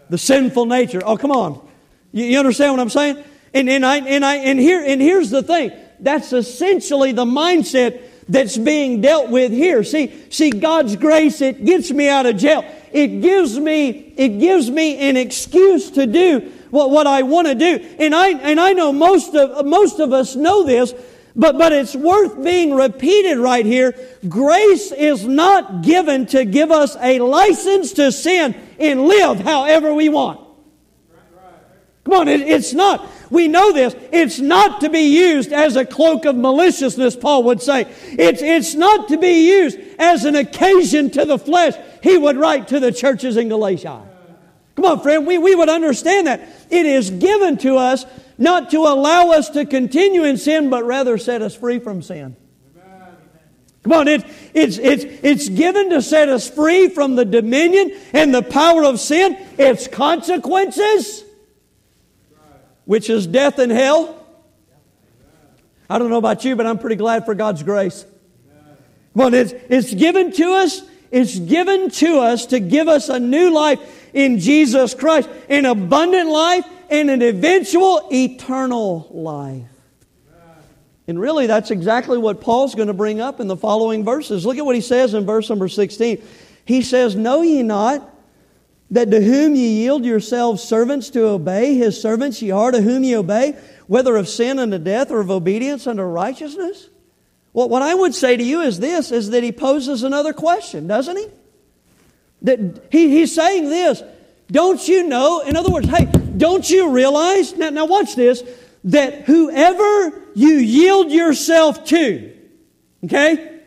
[0.10, 1.02] the sinful nature.
[1.04, 1.68] Oh, come on.
[2.12, 3.24] You, you understand what I'm saying?
[3.56, 8.04] And, and, I, and, I, and, here, and here's the thing that's essentially the mindset
[8.30, 9.84] that's being dealt with here.
[9.84, 12.64] See, see, God's grace, it gets me out of jail.
[12.92, 17.56] It gives me, it gives me an excuse to do what, what I want to
[17.56, 17.96] do.
[18.00, 20.94] And I, and I know most of, most of us know this,
[21.36, 23.96] but, but it's worth being repeated right here.
[24.28, 30.10] Grace is not given to give us a license to sin and live however we
[30.10, 30.42] want.
[32.06, 33.06] Come on, it, it's not.
[33.30, 33.94] We know this.
[34.14, 37.82] It's not to be used as a cloak of maliciousness, Paul would say.
[38.14, 42.70] It's, it's not to be used as an occasion to the flesh, he would write
[42.70, 44.04] to the churches in Galatia.
[44.78, 46.48] Come on, friend, we, we would understand that.
[46.70, 48.06] It is given to us
[48.38, 52.36] not to allow us to continue in sin, but rather set us free from sin.
[53.82, 54.24] Come on, it,
[54.54, 59.00] it's, it's, it's given to set us free from the dominion and the power of
[59.00, 61.24] sin, its consequences,
[62.86, 64.14] which is death and hell.
[65.90, 68.06] I don't know about you, but I'm pretty glad for God's grace.
[69.16, 70.87] Come on, it's, it's given to us.
[71.12, 73.80] It's given to us to give us a new life
[74.14, 79.64] in Jesus Christ, an abundant life and an eventual eternal life.
[81.08, 84.46] And really, that's exactly what Paul's going to bring up in the following verses.
[84.46, 86.22] Look at what he says in verse number 16.
[86.66, 88.14] He says, Know ye not
[88.92, 93.04] that to whom ye yield yourselves servants to obey, his servants ye are to whom
[93.04, 96.90] ye obey, whether of sin unto death or of obedience unto righteousness?
[97.58, 100.86] Well, what I would say to you is this, is that he poses another question,
[100.86, 101.26] doesn't he?
[102.44, 104.04] That he, he's saying this,
[104.52, 106.06] don't you know, in other words, hey,
[106.38, 108.44] don't you realize, now, now watch this,
[108.84, 112.32] that whoever you yield yourself to,
[113.06, 113.62] okay?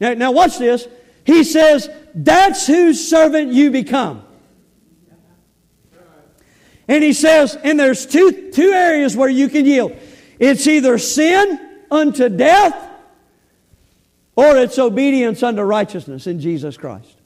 [0.00, 0.88] Now, now watch this.
[1.22, 4.24] He says, that's whose servant you become.
[6.88, 9.96] And he says, and there's two, two areas where you can yield.
[10.40, 11.60] It's either sin
[11.92, 12.85] unto death
[14.36, 17.16] or it's obedience unto righteousness in Jesus Christ.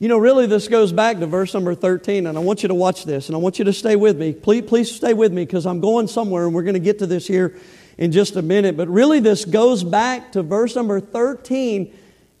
[0.00, 2.74] You know, really, this goes back to verse number 13, and I want you to
[2.74, 4.32] watch this, and I want you to stay with me.
[4.32, 7.06] Please, please stay with me because I'm going somewhere, and we're going to get to
[7.06, 7.58] this here
[7.96, 8.76] in just a minute.
[8.76, 11.92] But really, this goes back to verse number 13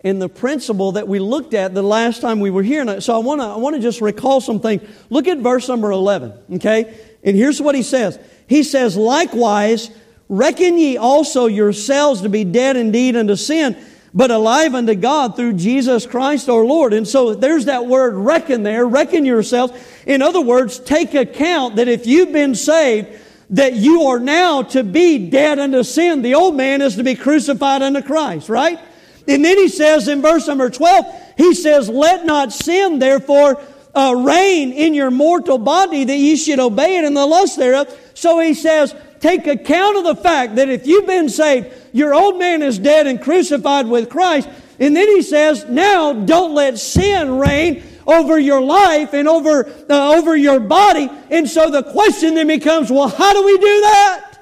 [0.04, 3.00] in the principle that we looked at the last time we were here.
[3.00, 4.80] So I want to I want to just recall something.
[5.10, 6.96] Look at verse number 11, okay?
[7.22, 8.18] And here's what he says.
[8.46, 9.90] He says, "Likewise,
[10.28, 13.76] reckon ye also yourselves to be dead indeed unto sin,
[14.14, 16.92] but alive unto God through Jesus Christ our Lord.
[16.92, 19.72] And so there's that word reckon there, reckon yourselves.
[20.06, 23.08] In other words, take account that if you've been saved,
[23.50, 26.22] that you are now to be dead unto sin.
[26.22, 28.78] The old man is to be crucified unto Christ, right?
[29.26, 33.62] And then he says in verse number 12, he says, Let not sin therefore
[33.98, 37.92] uh, reign in your mortal body that ye should obey it in the lust thereof.
[38.14, 42.38] So he says, take account of the fact that if you've been saved, your old
[42.38, 44.48] man is dead and crucified with Christ.
[44.78, 50.16] And then he says, now don't let sin reign over your life and over, uh,
[50.16, 51.10] over your body.
[51.28, 54.38] And so the question then becomes, well, how do we do that?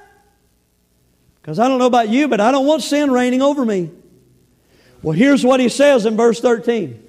[1.41, 3.89] Because I don't know about you, but I don't want sin reigning over me.
[5.01, 7.05] Well, here's what he says in verse 13.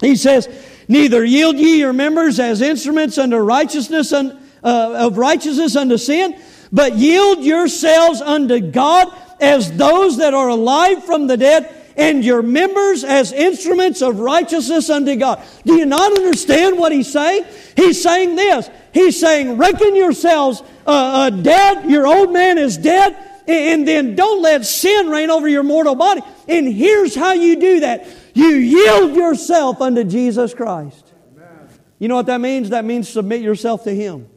[0.00, 0.48] He says,
[0.88, 4.32] Neither yield ye your members as instruments unto righteousness, uh,
[4.62, 6.38] of righteousness unto sin,
[6.72, 9.08] but yield yourselves unto God
[9.40, 14.90] as those that are alive from the dead, and your members as instruments of righteousness
[14.90, 15.42] unto God.
[15.64, 17.44] Do you not understand what he's saying?
[17.74, 18.68] He's saying this.
[18.92, 23.16] He's saying, reckon yourselves uh, uh, dead, your old man is dead,
[23.48, 26.22] and then don't let sin reign over your mortal body.
[26.48, 28.06] And here's how you do that.
[28.34, 31.12] You yield yourself unto Jesus Christ.
[31.34, 31.68] Amen.
[31.98, 32.70] You know what that means?
[32.70, 34.28] That means submit yourself to Him.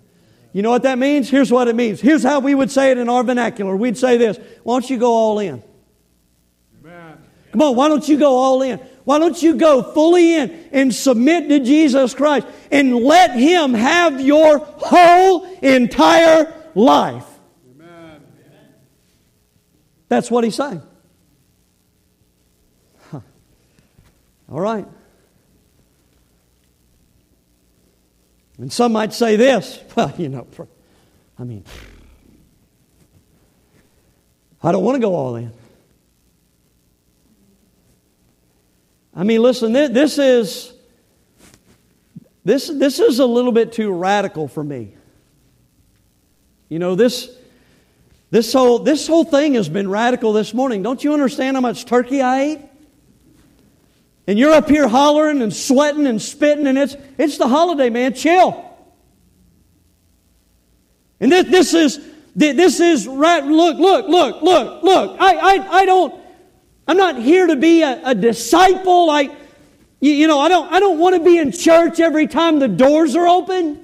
[0.53, 1.30] You know what that means?
[1.30, 2.01] Here's what it means.
[2.01, 3.76] Here's how we would say it in our vernacular.
[3.76, 5.62] We'd say this Why don't you go all in?
[6.84, 7.18] Amen.
[7.51, 8.80] Come on, why don't you go all in?
[9.03, 14.22] Why don't you go fully in and submit to Jesus Christ and let Him have
[14.22, 17.26] your whole entire life?
[20.10, 20.82] That's what He's saying.
[23.12, 23.22] Huh.
[24.51, 24.86] All right.
[28.57, 30.45] And some might say this well, you know,
[31.38, 31.64] I mean,
[34.62, 35.53] I don't want to go all in.
[39.16, 40.74] I mean, listen, this is
[42.43, 44.95] this this is a little bit too radical for me.
[46.68, 47.30] You know, this
[48.32, 50.84] this whole this whole thing has been radical this morning.
[50.84, 52.59] Don't you understand how much turkey I ate?
[54.30, 58.13] And you're up here hollering and sweating and spitting, and it's, it's the holiday, man.
[58.13, 58.63] Chill.
[61.19, 61.99] And this, this is,
[62.36, 63.43] this is right.
[63.43, 65.17] Look, look, look, look, look.
[65.19, 66.13] I, I, I don't,
[66.88, 69.07] I'm not here to be a, a disciple.
[69.07, 69.32] Like,
[69.99, 72.67] you, you know, I don't, I don't want to be in church every time the
[72.67, 73.84] doors are open.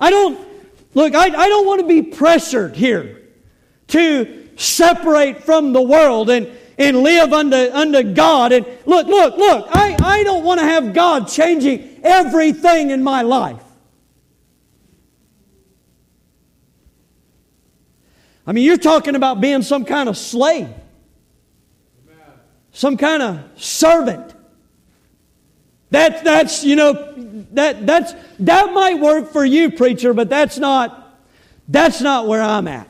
[0.00, 0.36] I don't,
[0.94, 3.17] look, I, I don't want to be pressured here
[3.88, 8.52] to separate from the world and, and live unto, unto God.
[8.52, 13.22] And look, look, look, I, I don't want to have God changing everything in my
[13.22, 13.62] life.
[18.46, 20.70] I mean, you're talking about being some kind of slave,
[22.72, 24.34] some kind of servant.
[25.90, 27.12] That, that's, you know,
[27.52, 31.18] that, that's, that might work for you, preacher, but that's not,
[31.68, 32.87] that's not where I'm at.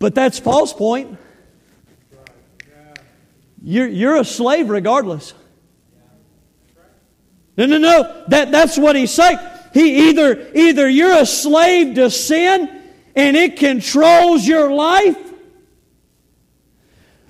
[0.00, 1.18] But that's Paul's point.
[3.62, 5.34] You're, you're a slave regardless.
[7.56, 8.24] No, no, no.
[8.28, 9.38] That, that's what he's saying.
[9.74, 12.82] He either, either you're a slave to sin
[13.14, 15.18] and it controls your life,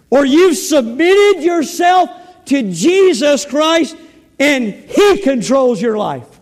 [0.08, 2.10] or you've submitted yourself
[2.46, 3.96] to Jesus Christ
[4.38, 6.40] and He controls your life.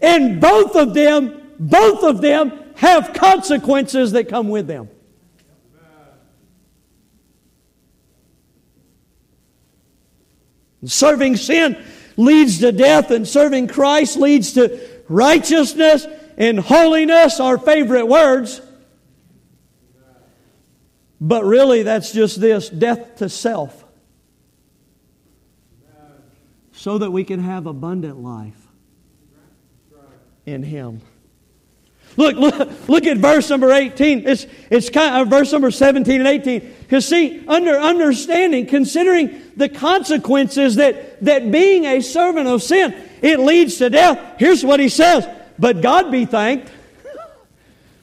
[0.00, 4.88] And both of them, both of them have consequences that come with them.
[10.84, 11.82] Serving sin
[12.16, 16.06] leads to death, and serving Christ leads to righteousness
[16.36, 18.60] and holiness, our favorite words.
[21.20, 23.84] But really, that's just this death to self.
[26.72, 28.68] So that we can have abundant life
[30.46, 31.00] in Him.
[32.18, 34.26] Look, look, look at verse number 18.
[34.26, 36.74] It's, it's kind of verse number 17 and 18.
[36.80, 42.92] Because see, under understanding, considering the consequences that, that being a servant of sin,
[43.22, 44.34] it leads to death.
[44.36, 45.28] Here's what he says.
[45.60, 46.72] But God be thanked.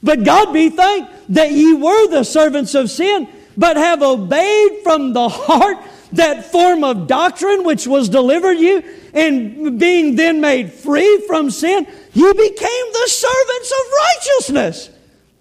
[0.01, 5.11] But God be thanked that ye were the servants of sin, but have obeyed from
[5.11, 5.78] the heart
[6.13, 8.82] that form of doctrine which was delivered you,
[9.13, 11.86] and being then made free from sin,
[12.16, 14.89] you became the servants of righteousness.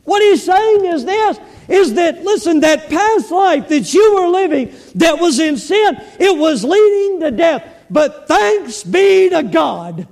[0.04, 4.74] What he's saying is this is that, listen, that past life that you were living
[4.96, 7.66] that was in sin, it was leading to death.
[7.88, 10.06] But thanks be to God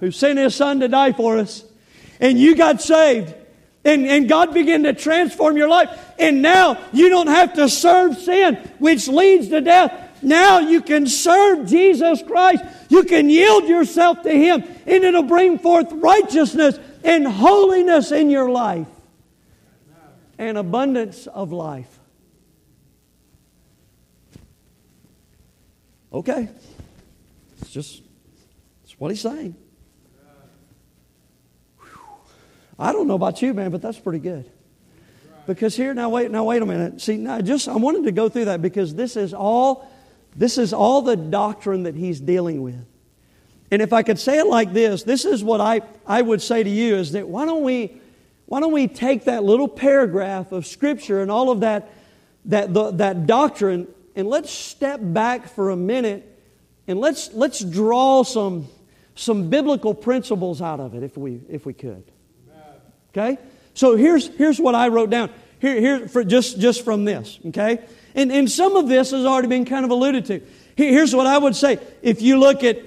[0.00, 1.64] who sent his son to die for us.
[2.20, 3.34] And you got saved.
[3.84, 5.88] And, and God began to transform your life.
[6.18, 10.03] And now you don't have to serve sin, which leads to death.
[10.24, 12.64] Now you can serve Jesus Christ.
[12.88, 18.50] You can yield yourself to Him, and it'll bring forth righteousness and holiness in your
[18.50, 18.88] life
[20.38, 21.98] and abundance of life.
[26.12, 26.48] Okay.
[27.60, 28.02] It's just
[28.84, 29.56] it's what he's saying.
[32.78, 34.50] I don't know about you, man, but that's pretty good.
[35.46, 37.00] Because here, now wait, now wait a minute.
[37.00, 39.90] See, now just I wanted to go through that because this is all,
[40.36, 42.86] this is all the doctrine that he's dealing with.
[43.70, 46.62] And if I could say it like this, this is what I, I would say
[46.62, 48.00] to you is that why don't we,
[48.46, 51.90] why don't we take that little paragraph of Scripture and all of that,
[52.46, 56.30] that, the, that doctrine and let's step back for a minute
[56.86, 58.68] and let's, let's draw some,
[59.14, 62.04] some biblical principles out of it if we, if we could.
[63.10, 63.38] Okay?
[63.74, 65.30] So here's, here's what I wrote down.
[65.64, 67.78] Here, here for just, just from this, okay?
[68.14, 70.42] And, and some of this has already been kind of alluded to.
[70.76, 71.78] Here, here's what I would say.
[72.02, 72.82] If you look at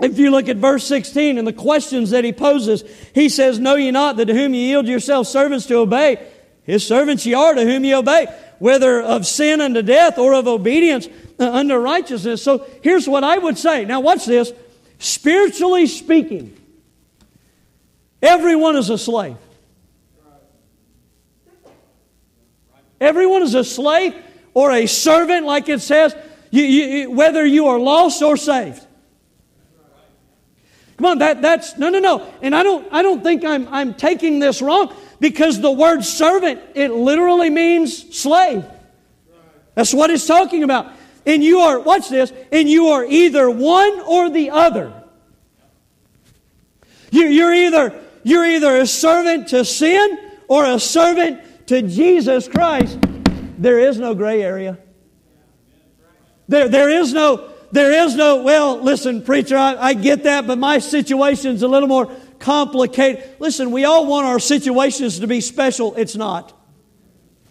[0.00, 2.82] if you look at verse 16 and the questions that he poses,
[3.14, 6.24] he says, Know ye not that to whom ye yield yourselves servants to obey,
[6.64, 8.26] his servants ye are to whom ye obey,
[8.58, 11.06] whether of sin unto death or of obedience
[11.38, 12.42] unto righteousness.
[12.42, 13.84] So here's what I would say.
[13.84, 14.52] Now, watch this.
[14.98, 16.56] Spiritually speaking,
[18.20, 19.36] everyone is a slave.
[23.00, 24.14] Everyone is a slave
[24.54, 26.16] or a servant, like it says,
[26.50, 28.84] you, you, whether you are lost or saved.
[30.96, 32.32] Come on, that, that's no, no, no.
[32.42, 36.60] And I don't, I don't think I'm, I'm taking this wrong because the word servant
[36.74, 38.64] it literally means slave.
[39.74, 40.92] That's what it's talking about.
[41.24, 44.92] And you are, watch this, and you are either one or the other.
[47.10, 50.18] You, you're either you're either a servant to sin
[50.48, 52.98] or a servant to Jesus Christ,
[53.58, 54.78] there is no gray area.
[56.48, 60.56] There, there is no, there is no, well, listen, preacher, I, I get that, but
[60.56, 63.36] my situation's a little more complicated.
[63.38, 65.94] Listen, we all want our situations to be special.
[65.96, 66.54] It's not.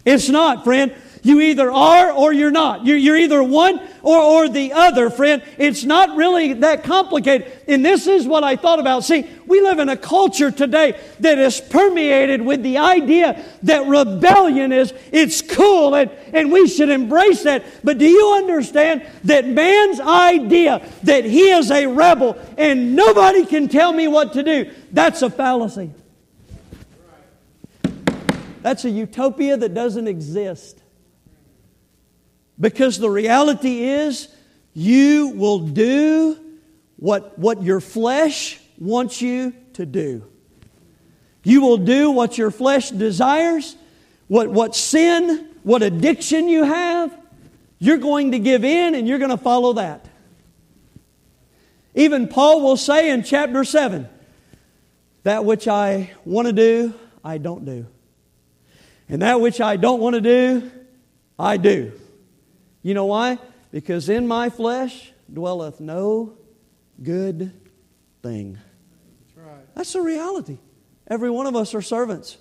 [0.04, 0.94] It's not, friend.
[1.22, 2.86] You either are or you're not.
[2.86, 5.42] You're, you're either one or, or the other, friend.
[5.58, 7.52] It's not really that complicated.
[7.66, 9.04] And this is what I thought about.
[9.04, 14.72] See, we live in a culture today that is permeated with the idea that rebellion
[14.72, 17.64] is, it's cool and, and we should embrace that.
[17.82, 23.68] But do you understand that man's idea that he is a rebel and nobody can
[23.68, 25.90] tell me what to do, that's a fallacy.
[28.62, 30.82] That's a utopia that doesn't exist.
[32.60, 34.28] Because the reality is,
[34.74, 36.38] you will do
[36.96, 40.24] what, what your flesh wants you to do.
[41.44, 43.76] You will do what your flesh desires,
[44.26, 47.16] what, what sin, what addiction you have.
[47.78, 50.06] You're going to give in and you're going to follow that.
[51.94, 54.08] Even Paul will say in chapter 7
[55.22, 56.94] that which I want to do,
[57.24, 57.86] I don't do.
[59.08, 60.70] And that which I don't want to do,
[61.38, 61.92] I do.
[62.82, 63.38] You know why?
[63.70, 66.34] Because in my flesh dwelleth no
[67.02, 67.52] good
[68.22, 68.58] thing.
[69.34, 69.74] That's right.
[69.74, 70.58] That's the reality.
[71.06, 72.36] Every one of us are servants.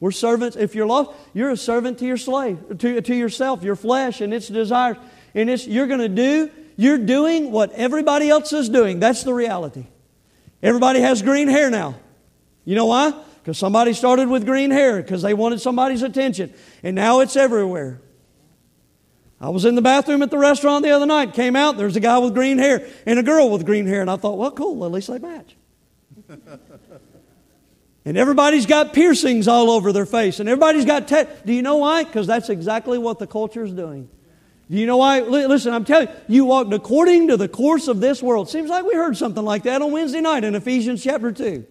[0.00, 0.56] We're servants.
[0.56, 4.32] If you're lost, you're a servant to your slave, to, to yourself, your flesh, and
[4.32, 4.96] its desires.
[5.34, 9.00] And it's, you're going to do, You're doing what everybody else is doing.
[9.00, 9.86] That's the reality.
[10.62, 11.96] Everybody has green hair now.
[12.64, 13.12] You know why?
[13.42, 16.54] Because somebody started with green hair because they wanted somebody's attention.
[16.84, 18.00] And now it's everywhere.
[19.40, 22.00] I was in the bathroom at the restaurant the other night, came out, there's a
[22.00, 24.00] guy with green hair and a girl with green hair.
[24.00, 25.54] And I thought, well, cool, at least they match.
[28.04, 30.40] and everybody's got piercings all over their face.
[30.40, 31.06] And everybody's got.
[31.06, 32.04] Te- Do you know why?
[32.04, 34.08] Because that's exactly what the culture is doing.
[34.70, 35.20] Do you know why?
[35.20, 38.50] Listen, I'm telling you, you walked according to the course of this world.
[38.50, 41.64] Seems like we heard something like that on Wednesday night in Ephesians chapter 2.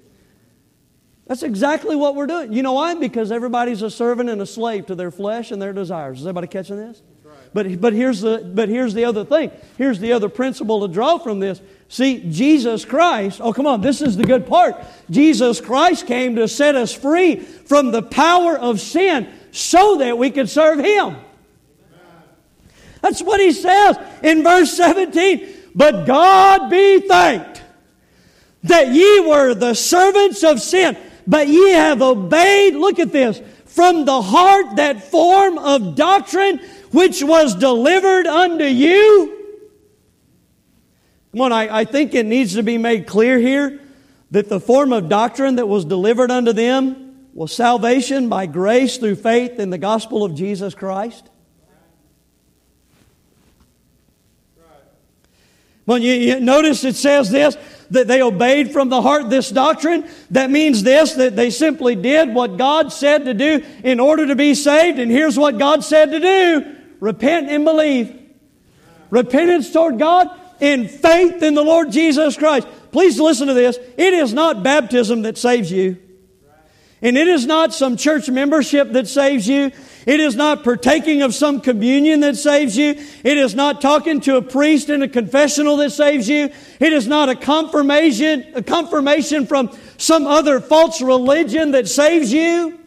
[1.27, 2.53] That's exactly what we're doing.
[2.53, 2.95] You know why?
[2.95, 6.21] Because everybody's a servant and a slave to their flesh and their desires.
[6.21, 7.03] Is everybody catching this?
[7.57, 9.49] But, but, here's the, but here's the other thing.
[9.79, 11.59] Here's the other principle to draw from this.
[11.89, 14.75] See, Jesus Christ, oh, come on, this is the good part.
[15.09, 20.29] Jesus Christ came to set us free from the power of sin so that we
[20.29, 21.15] could serve Him.
[23.01, 25.47] That's what He says in verse 17.
[25.73, 27.63] But God be thanked
[28.65, 30.95] that ye were the servants of sin,
[31.25, 36.59] but ye have obeyed, look at this, from the heart that form of doctrine
[36.91, 39.33] which was delivered unto you.
[41.31, 43.79] Come on, I, I think it needs to be made clear here
[44.31, 49.15] that the form of doctrine that was delivered unto them was salvation by grace through
[49.15, 51.29] faith in the gospel of Jesus Christ.
[55.85, 57.55] Well, you, you, notice it says this
[57.91, 60.09] that they obeyed from the heart this doctrine.
[60.31, 64.35] That means this that they simply did what God said to do in order to
[64.35, 64.99] be saved.
[64.99, 68.17] And here's what God said to do repent and believe.
[69.09, 70.29] Repentance toward God
[70.59, 72.67] and faith in the Lord Jesus Christ.
[72.91, 73.77] Please listen to this.
[73.97, 75.97] It is not baptism that saves you.
[77.01, 79.71] And it is not some church membership that saves you.
[80.07, 82.91] It is not partaking of some communion that saves you.
[83.23, 86.49] It is not talking to a priest in a confessional that saves you.
[86.79, 92.79] It is not a confirmation, a confirmation from some other false religion that saves you.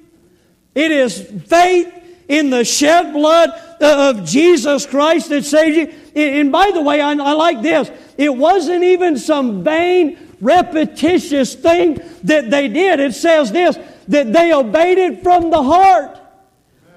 [0.74, 1.92] It is faith
[2.26, 6.22] in the shed blood of Jesus Christ that saved you.
[6.22, 7.90] And by the way, I, I like this.
[8.18, 13.00] It wasn't even some vain, repetitious thing that they did.
[13.00, 13.78] It says this
[14.08, 16.18] that they obeyed it from the heart.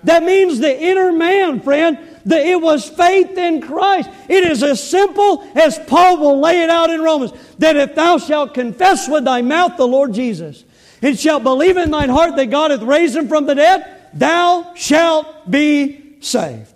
[0.03, 4.09] That means the inner man, friend, that it was faith in Christ.
[4.27, 8.17] It is as simple as Paul will lay it out in Romans that if thou
[8.17, 10.63] shalt confess with thy mouth the Lord Jesus,
[11.01, 14.73] and shalt believe in thine heart that God hath raised him from the dead, thou
[14.73, 16.72] shalt be saved.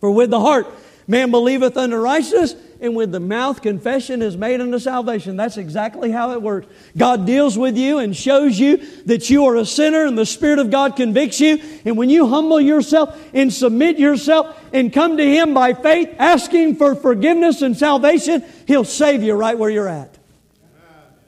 [0.00, 0.66] For with the heart
[1.08, 5.36] man believeth unto righteousness, and with the mouth confession is made unto salvation.
[5.36, 6.68] That's exactly how it works.
[6.96, 8.76] God deals with you and shows you
[9.06, 11.60] that you are a sinner, and the Spirit of God convicts you.
[11.84, 16.76] And when you humble yourself and submit yourself and come to Him by faith, asking
[16.76, 20.16] for forgiveness and salvation, He'll save you right where you're at.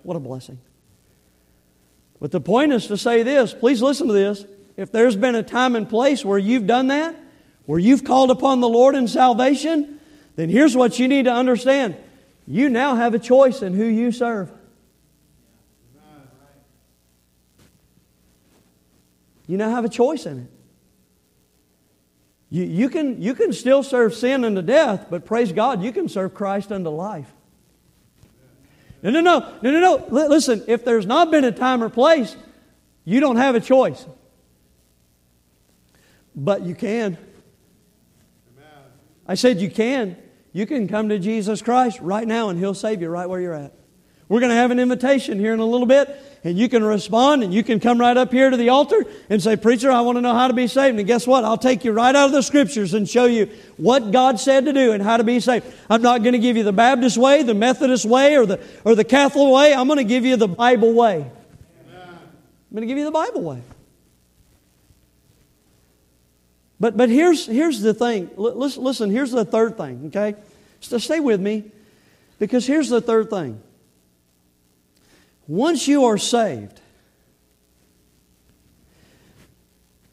[0.03, 0.59] What a blessing.
[2.21, 4.45] But the point is to say this please listen to this.
[4.77, 7.17] If there's been a time and place where you've done that,
[7.71, 10.01] where you've called upon the Lord in salvation,
[10.35, 11.95] then here's what you need to understand.
[12.45, 14.51] You now have a choice in who you serve.
[19.47, 20.47] You now have a choice in it.
[22.51, 26.09] You, you, can, you can still serve sin unto death, but praise God, you can
[26.09, 27.33] serve Christ unto life.
[29.01, 30.07] No, no, no, no, no, no.
[30.11, 32.37] Listen, if there's not been a time or place,
[33.05, 34.05] you don't have a choice.
[36.35, 37.17] But you can.
[39.31, 40.17] I said, You can.
[40.53, 43.55] You can come to Jesus Christ right now and He'll save you right where you're
[43.55, 43.73] at.
[44.29, 46.09] We're going to have an invitation here in a little bit,
[46.43, 49.41] and you can respond and you can come right up here to the altar and
[49.41, 50.99] say, Preacher, I want to know how to be saved.
[50.99, 51.45] And guess what?
[51.45, 54.73] I'll take you right out of the scriptures and show you what God said to
[54.73, 55.65] do and how to be saved.
[55.89, 58.97] I'm not going to give you the Baptist way, the Methodist way, or the, or
[58.97, 59.73] the Catholic way.
[59.73, 61.31] I'm going to give you the Bible way.
[61.95, 63.63] I'm going to give you the Bible way.
[66.81, 68.31] But, but here's, here's the thing.
[68.37, 70.35] Listen, listen, here's the third thing, okay?
[70.81, 71.71] So stay with me
[72.39, 73.61] because here's the third thing.
[75.47, 76.81] Once you are saved,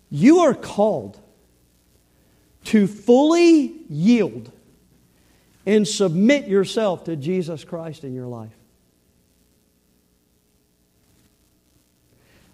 [0.09, 1.17] you are called
[2.65, 4.51] to fully yield
[5.65, 8.51] and submit yourself to Jesus Christ in your life.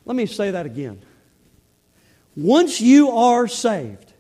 [0.06, 1.02] Let me say that again.
[2.36, 4.12] Once you are saved,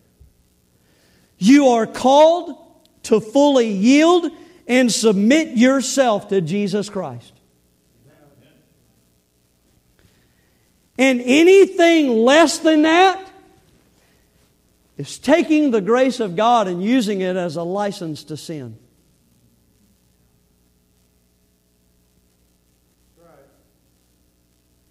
[1.38, 2.58] you are called
[3.04, 4.32] to fully yield
[4.68, 7.34] and submit yourself to Jesus Christ.
[10.98, 13.32] And anything less than that
[14.98, 18.78] is taking the grace of God and using it as a license to sin.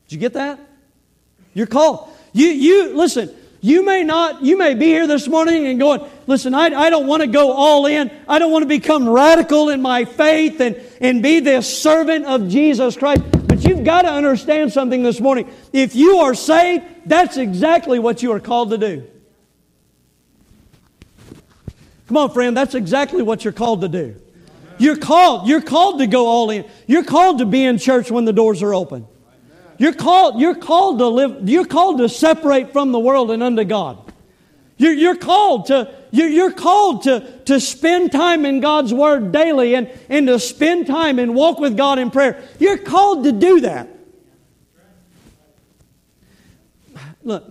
[0.09, 0.61] Did you get that?
[1.55, 2.11] You're called.
[2.33, 6.55] You, you, listen, you may not, you may be here this morning and going, listen,
[6.55, 8.11] I, I don't want to go all in.
[8.29, 12.49] I don't want to become radical in my faith and, and be this servant of
[12.49, 13.23] Jesus Christ.
[13.47, 15.49] But you've got to understand something this morning.
[15.73, 19.07] If you are saved, that's exactly what you are called to do.
[22.09, 24.17] Come on, friend, that's exactly what you're called to do.
[24.79, 26.65] You're called, you're called to go all in.
[26.89, 29.07] You're called to be in church when the doors are open.
[29.83, 33.65] You're called, you're called to live, you're called to separate from the world and unto
[33.65, 34.13] God.
[34.77, 39.91] You're, you're called to, you're, called to, to spend time in God's Word daily and,
[40.09, 42.41] and to spend time and walk with God in prayer.
[42.61, 43.89] You're called to do that.
[47.25, 47.51] Look,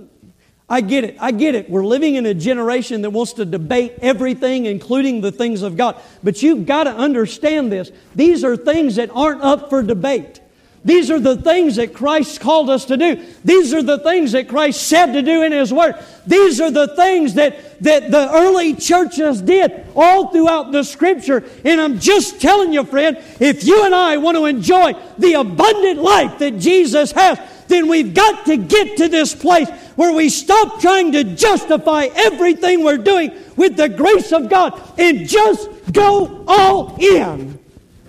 [0.70, 1.18] I get it.
[1.20, 1.70] I get it.
[1.70, 6.02] We're living in a generation that wants to debate everything, including the things of God.
[6.24, 7.92] But you've got to understand this.
[8.16, 10.41] These are things that aren't up for debate.
[10.84, 13.24] These are the things that Christ called us to do.
[13.46, 15.94] These are the things that Christ said to do in His Word.
[16.26, 21.44] These are the things that, that the early churches did all throughout the Scripture.
[21.64, 26.02] And I'm just telling you, friend, if you and I want to enjoy the abundant
[26.02, 30.82] life that Jesus has, then we've got to get to this place where we stop
[30.82, 36.98] trying to justify everything we're doing with the grace of God and just go all
[37.00, 37.60] in.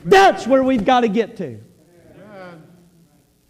[0.06, 1.60] That's where we've got to get to.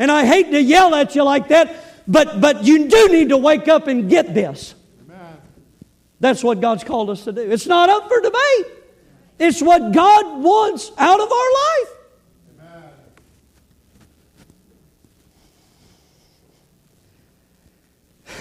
[0.03, 1.77] And I hate to yell at you like that,
[2.09, 4.75] but, but you do need to wake up and get this.
[6.19, 7.41] That's what God's called us to do.
[7.41, 8.67] It's not up for debate.
[9.39, 11.53] It's what God wants out of our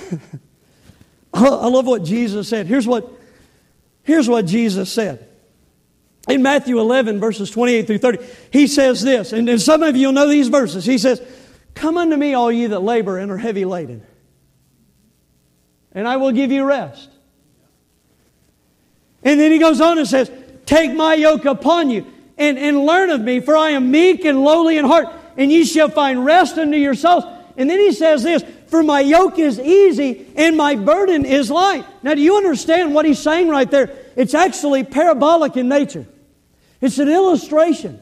[0.10, 0.20] life.
[1.36, 2.66] I love what Jesus said.
[2.66, 3.08] Here's what,
[4.02, 5.28] here's what Jesus said.
[6.28, 10.08] In Matthew 11, verses 28 through 30, he says this, and, and some of you
[10.08, 10.86] will know these verses.
[10.86, 11.22] He says,
[11.74, 14.06] Come unto me, all ye that labor and are heavy laden,
[15.94, 17.10] and I will give you rest.
[19.24, 20.32] And then he goes on and says,
[20.66, 22.06] Take my yoke upon you
[22.38, 25.08] and, and learn of me, for I am meek and lowly in heart,
[25.38, 27.24] and ye shall find rest unto your souls.
[27.58, 31.86] And then he says this, For my yoke is easy and my burden is light.
[32.02, 33.96] Now, do you understand what he's saying right there?
[34.16, 36.06] It's actually parabolic in nature,
[36.80, 38.02] it's an illustration.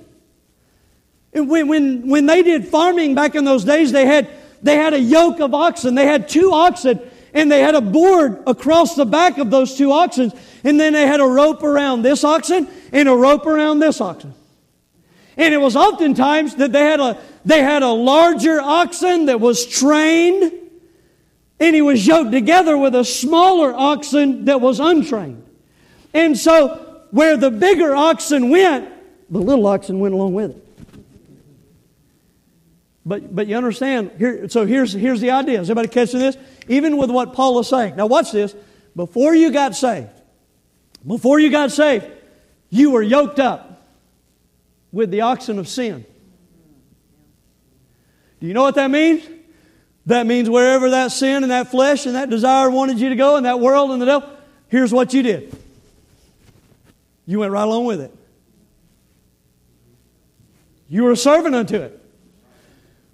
[1.32, 4.30] When, when, when they did farming back in those days, they had,
[4.62, 5.96] they had a yoke of oxen.
[5.96, 7.00] They had two oxen,
[7.34, 11.06] and they had a board across the back of those two oxen, and then they
[11.06, 14.34] had a rope around this oxen and a rope around this oxen.
[15.38, 19.66] And it was oftentimes that they had a, they had a larger oxen that was
[19.66, 20.52] trained,
[21.60, 25.46] and he was yoked together with a smaller oxen that was untrained.
[26.14, 28.90] And so, where the bigger oxen went,
[29.30, 30.69] the little oxen went along with it.
[33.10, 35.60] But, but you understand, here, so here's, here's the idea.
[35.60, 36.38] Is everybody catching this?
[36.68, 37.96] Even with what Paul is saying.
[37.96, 38.54] Now, watch this.
[38.96, 40.10] Before you got saved,
[41.06, 42.06] before you got saved,
[42.70, 43.84] you were yoked up
[44.92, 46.06] with the oxen of sin.
[48.40, 49.28] Do you know what that means?
[50.06, 53.38] That means wherever that sin and that flesh and that desire wanted you to go,
[53.38, 54.30] and that world and the devil,
[54.68, 55.58] here's what you did.
[57.26, 58.16] You went right along with it.
[60.90, 61.99] You were a servant unto it.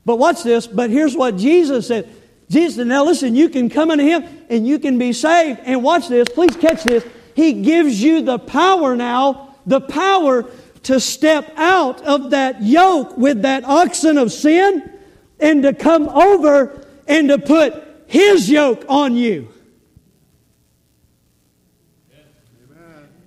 [0.05, 0.67] But watch this.
[0.67, 2.09] But here's what Jesus said.
[2.49, 5.59] Jesus said, now listen, you can come unto Him and you can be saved.
[5.63, 6.29] And watch this.
[6.29, 7.03] Please catch this.
[7.33, 10.45] He gives you the power now, the power
[10.83, 14.91] to step out of that yoke with that oxen of sin
[15.39, 17.73] and to come over and to put
[18.05, 19.49] His yoke on you.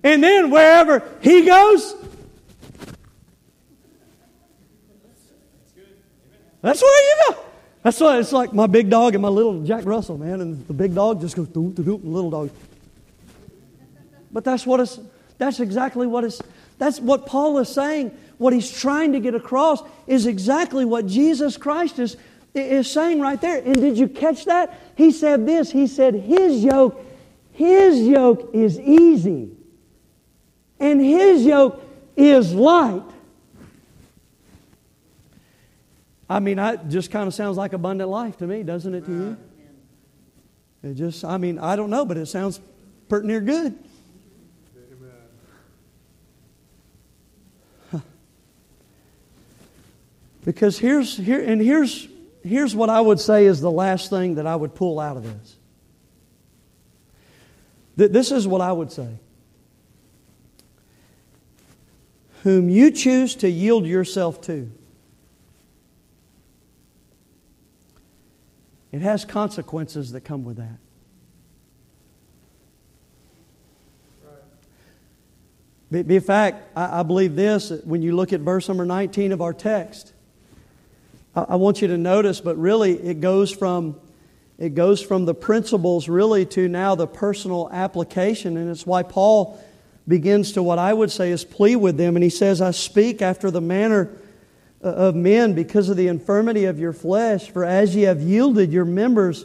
[0.05, 1.95] And then wherever He goes,
[6.61, 7.45] That's where you go.
[7.83, 10.41] That's why it's like my big dog and my little Jack Russell, man.
[10.41, 12.51] And the big dog just goes doop, doop, doop, and the little dog.
[14.33, 14.99] But that's what it's,
[15.39, 16.43] that's exactly what it's,
[16.79, 18.17] that's what Paul is saying.
[18.39, 22.17] What he's trying to get across is exactly what Jesus Christ is,
[22.55, 23.59] is saying right there.
[23.59, 24.79] And did you catch that?
[24.97, 25.71] He said this.
[25.71, 27.05] He said, His yoke,
[27.53, 29.51] His yoke is easy.
[30.79, 31.83] And His yoke
[32.17, 33.03] is light.
[36.29, 39.13] I mean, it just kind of sounds like abundant life to me, doesn't it to
[39.13, 39.37] you?
[40.83, 42.61] It just, I mean, I don't know, but it sounds
[43.09, 43.79] pretty near good.
[50.45, 52.09] Because here's here and here's
[52.43, 55.25] here's what I would say is the last thing that I would pull out of
[55.25, 55.57] this.
[57.97, 59.19] This is what I would say.
[62.45, 64.71] Whom you choose to yield yourself to,
[68.93, 70.79] it has consequences that come with that.
[75.91, 80.13] In fact, I believe this when you look at verse number 19 of our text.
[81.35, 83.97] I want you to notice, but really it goes from
[84.59, 89.63] it goes from the principles really to now the personal application, and it's why Paul
[90.09, 93.23] begins to what I would say is plea with them, and he says, I speak
[93.23, 94.11] after the manner
[94.83, 98.73] Uh, of men because of the infirmity of your flesh, for as ye have yielded
[98.73, 99.45] your members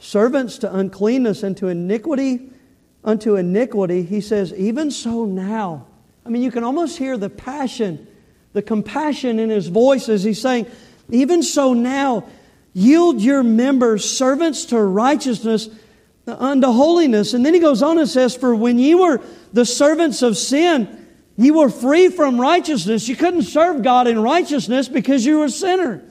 [0.00, 2.50] servants to uncleanness and to iniquity
[3.04, 5.86] unto iniquity, he says, even so now.
[6.26, 8.04] I mean, you can almost hear the passion,
[8.52, 10.66] the compassion in his voice as he's saying,
[11.08, 12.26] even so now,
[12.72, 15.68] yield your members servants to righteousness
[16.26, 17.32] unto holiness.
[17.32, 19.20] And then he goes on and says, For when ye were
[19.52, 21.03] the servants of sin,
[21.36, 23.08] ye were free from righteousness.
[23.08, 26.02] You couldn't serve God in righteousness because you were a sinner.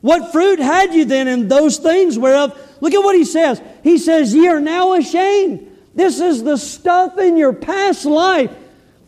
[0.00, 2.58] What fruit had you then in those things whereof?
[2.80, 3.60] Look at what he says.
[3.82, 5.66] He says, Ye are now ashamed.
[5.94, 8.50] This is the stuff in your past life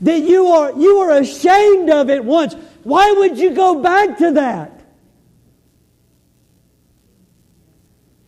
[0.02, 2.54] that you are, you are ashamed of it once.
[2.82, 4.80] Why would you go back to that?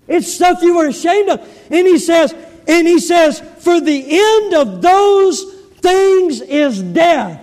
[0.06, 1.40] It's stuff you were ashamed of.
[1.70, 2.32] And he says,
[2.68, 5.53] and he says, for the end of those
[5.84, 7.40] things is death.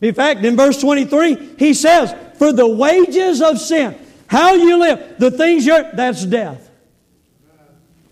[0.00, 5.16] In fact, in verse 23, he says, for the wages of sin, how you live,
[5.18, 6.70] the things you're, that's death.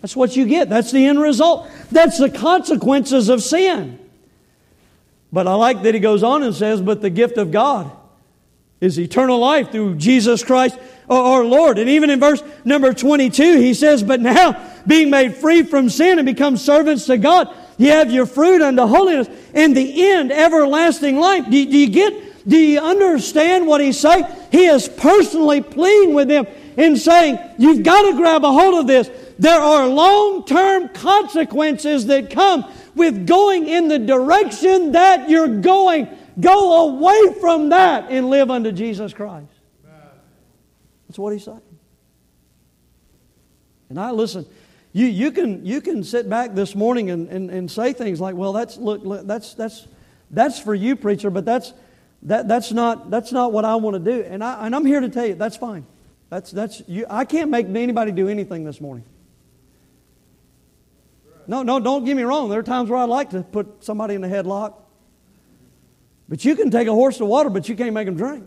[0.00, 0.68] That's what you get.
[0.68, 1.68] That's the end result.
[1.90, 3.98] That's the consequences of sin.
[5.32, 7.90] But I like that he goes on and says, But the gift of God
[8.80, 11.78] is eternal life through Jesus Christ our Lord.
[11.78, 14.52] And even in verse number 22, he says, But now,
[14.87, 18.87] being made free from sin and become servants to God, you have your fruit unto
[18.87, 21.45] holiness and the end, everlasting life.
[21.45, 24.26] Do, do you get, do you understand what he's saying?
[24.51, 28.87] He is personally pleading with them in saying, You've got to grab a hold of
[28.87, 29.11] this.
[29.39, 32.64] There are long term consequences that come
[32.95, 36.09] with going in the direction that you're going.
[36.41, 39.49] Go away from that and live unto Jesus Christ.
[41.09, 41.61] That's what he's saying.
[43.91, 44.47] And I listen,
[44.93, 48.34] you, you, can, you can sit back this morning and, and, and say things like,
[48.34, 49.86] well, that's, look, look, that's, that's,
[50.30, 51.72] that's for you, preacher, but that's,
[52.22, 54.22] that, that's, not, that's not what I want to do.
[54.22, 55.86] And, I, and I'm here to tell you, that's fine.
[56.28, 59.05] That's, that's, you, I can't make anybody do anything this morning.
[61.47, 62.49] No, no, don't get me wrong.
[62.49, 64.74] There are times where I'd like to put somebody in a headlock.
[66.28, 68.45] But you can take a horse to water, but you can't make them drink.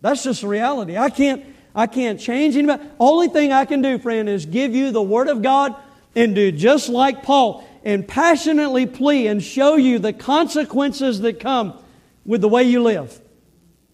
[0.00, 0.96] That's just the reality.
[0.96, 1.44] I can't,
[1.78, 2.82] I can't change anybody.
[2.98, 5.76] Only thing I can do, friend, is give you the Word of God
[6.16, 11.78] and do just like Paul and passionately plea and show you the consequences that come
[12.26, 13.20] with the way you live.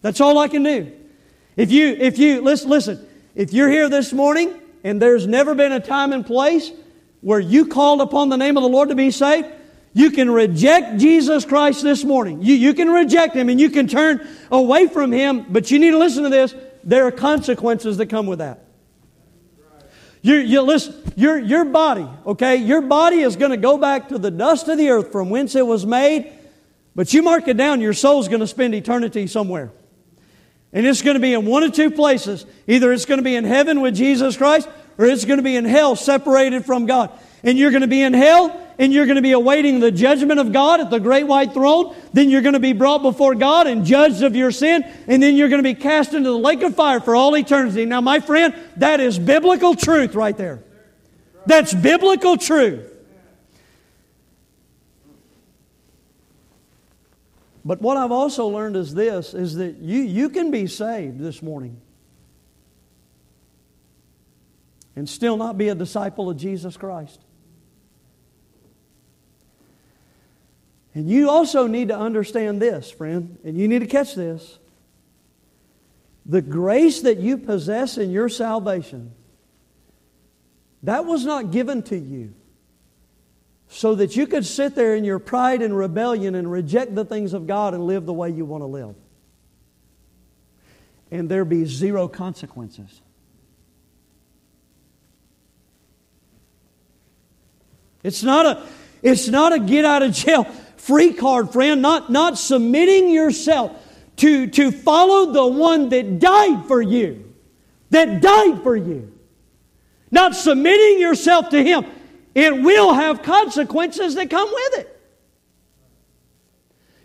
[0.01, 0.91] That's all I can do.
[1.55, 5.71] If you, if you, listen, listen, if you're here this morning and there's never been
[5.71, 6.71] a time and place
[7.21, 9.47] where you called upon the name of the Lord to be saved,
[9.93, 12.41] you can reject Jesus Christ this morning.
[12.41, 15.91] You, you can reject Him and you can turn away from Him, but you need
[15.91, 16.55] to listen to this.
[16.85, 18.61] There are consequences that come with that.
[20.21, 24.17] You, you listen, your, your body, okay, your body is going to go back to
[24.17, 26.31] the dust of the earth from whence it was made,
[26.95, 29.71] but you mark it down, your soul's going to spend eternity somewhere.
[30.73, 32.45] And it's going to be in one of two places.
[32.67, 34.67] Either it's going to be in heaven with Jesus Christ,
[34.97, 37.11] or it's going to be in hell separated from God.
[37.45, 40.39] And you're going to be in hell and you're going to be awaiting the judgment
[40.39, 41.95] of God at the great white throne.
[42.11, 44.83] Then you're going to be brought before God and judged of your sin.
[45.07, 47.85] And then you're going to be cast into the lake of fire for all eternity.
[47.85, 50.63] Now, my friend, that is biblical truth right there.
[51.45, 52.91] That's biblical truth.
[57.63, 61.41] But what I've also learned is this is that you, you can be saved this
[61.41, 61.81] morning
[64.95, 67.24] and still not be a disciple of Jesus Christ.
[70.95, 74.57] And you also need to understand this, friend, and you need to catch this.
[76.25, 79.11] The grace that you possess in your salvation,
[80.83, 82.33] that was not given to you
[83.67, 87.33] so that you could sit there in your pride and rebellion and reject the things
[87.33, 88.95] of God and live the way you want to live.
[91.11, 93.01] And there be zero consequences.
[98.01, 98.67] It's not a,
[99.01, 100.47] it's not a get out of jail
[100.85, 101.81] free card, friend.
[101.81, 103.71] Not, not submitting yourself
[104.17, 107.33] to, to follow the one that died for you.
[107.89, 109.11] That died for you.
[110.11, 111.85] Not submitting yourself to Him.
[112.35, 114.91] it will have consequences that come with it.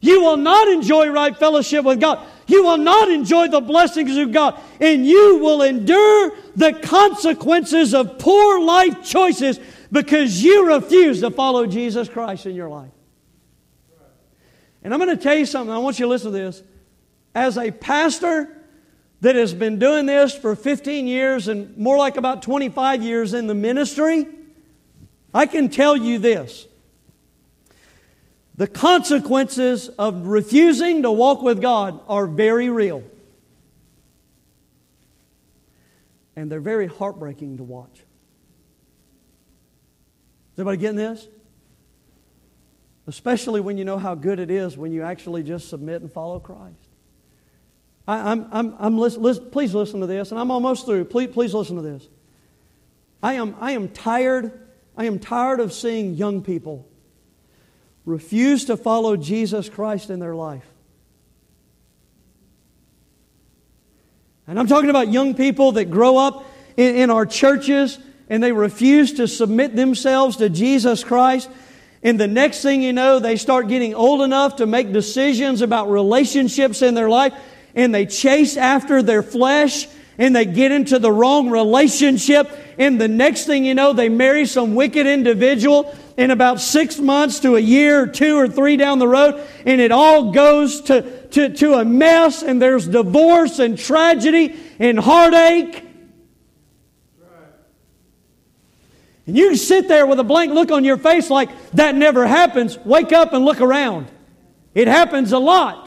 [0.02, 2.26] You will not enjoy right fellowship with God.
[2.46, 4.60] You will not enjoy the blessings of God.
[4.80, 9.60] And you will endure the consequences of poor life choices
[9.92, 12.90] because you refuse to follow Jesus Christ in your life.
[14.82, 15.72] And I'm going to tell you something.
[15.72, 16.62] I want you to listen to this.
[17.34, 18.56] As a pastor
[19.20, 23.46] that has been doing this for 15 years and more like about 25 years in
[23.46, 24.26] the ministry,
[25.34, 26.66] I can tell you this.
[28.56, 33.02] The consequences of refusing to walk with God are very real.
[36.36, 37.92] And they're very heartbreaking to watch.
[37.92, 38.04] Is
[40.58, 41.26] everybody getting this?
[43.10, 46.38] Especially when you know how good it is when you actually just submit and follow
[46.38, 46.76] Christ.
[48.06, 51.06] I, am I'm, I'm listen, please listen to this, and I'm almost through.
[51.06, 52.06] Please, please listen to this.
[53.20, 54.68] I am, I am tired.
[54.96, 56.88] I am tired of seeing young people
[58.04, 60.64] refuse to follow Jesus Christ in their life.
[64.46, 66.44] And I'm talking about young people that grow up
[66.76, 71.50] in, in our churches and they refuse to submit themselves to Jesus Christ.
[72.02, 75.90] And the next thing you know, they start getting old enough to make decisions about
[75.90, 77.34] relationships in their life
[77.74, 79.86] and they chase after their flesh
[80.18, 82.50] and they get into the wrong relationship.
[82.78, 87.40] And the next thing you know, they marry some wicked individual in about six months
[87.40, 89.46] to a year or two or three down the road.
[89.64, 94.98] And it all goes to, to, to a mess and there's divorce and tragedy and
[94.98, 95.84] heartache.
[99.26, 102.78] And you sit there with a blank look on your face like that never happens.
[102.78, 104.10] Wake up and look around.
[104.74, 105.86] It happens a lot.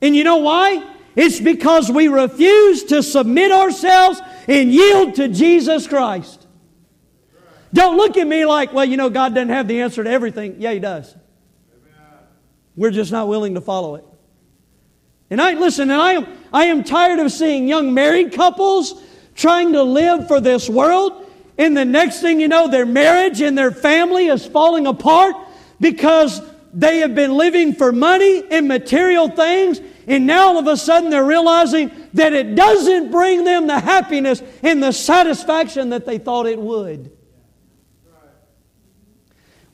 [0.00, 0.86] And you know why?
[1.16, 6.46] It's because we refuse to submit ourselves and yield to Jesus Christ.
[7.72, 10.56] Don't look at me like, well, you know, God doesn't have the answer to everything.
[10.58, 11.14] Yeah, He does.
[12.76, 14.04] We're just not willing to follow it.
[15.28, 19.00] And I listen, and I am I am tired of seeing young married couples
[19.34, 21.29] trying to live for this world,
[21.60, 25.36] and the next thing you know, their marriage and their family is falling apart
[25.78, 26.40] because
[26.72, 31.10] they have been living for money and material things, and now all of a sudden
[31.10, 36.46] they're realizing that it doesn't bring them the happiness and the satisfaction that they thought
[36.46, 37.12] it would.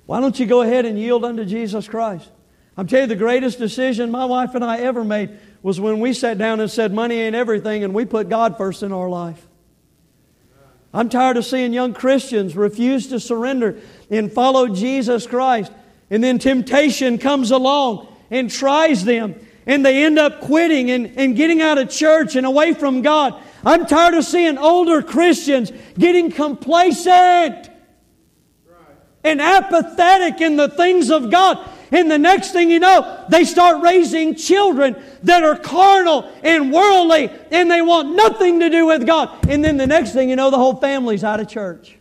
[0.07, 2.29] Why don't you go ahead and yield unto Jesus Christ?
[2.77, 6.13] I'm telling you, the greatest decision my wife and I ever made was when we
[6.15, 9.46] sat down and said, Money ain't everything, and we put God first in our life.
[10.97, 13.79] I'm tired of seeing young Christians refuse to surrender
[14.11, 15.71] and follow Jesus Christ.
[16.09, 19.35] And then temptation comes along and tries them,
[19.67, 23.39] and they end up quitting and, and getting out of church and away from God.
[23.63, 27.69] I'm tired of seeing older Christians getting complacent
[29.23, 31.69] and apathetic in the things of God.
[31.91, 37.31] And the next thing you know, they start raising children that are carnal and worldly
[37.51, 39.49] and they want nothing to do with God.
[39.49, 41.97] And then the next thing you know, the whole family's out of church.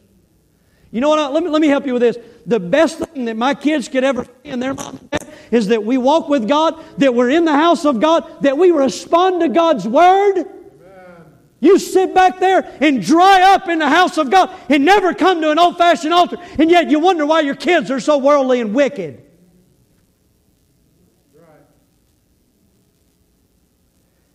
[0.92, 1.34] You know what?
[1.34, 2.18] Let me, let me help you with this.
[2.46, 5.10] The best thing that my kids could ever see in their mom
[5.52, 8.72] is that we walk with God, that we're in the house of God, that we
[8.72, 10.46] respond to God's word.
[11.60, 15.42] You sit back there and dry up in the house of God and never come
[15.42, 18.62] to an old fashioned altar, and yet you wonder why your kids are so worldly
[18.62, 19.25] and wicked.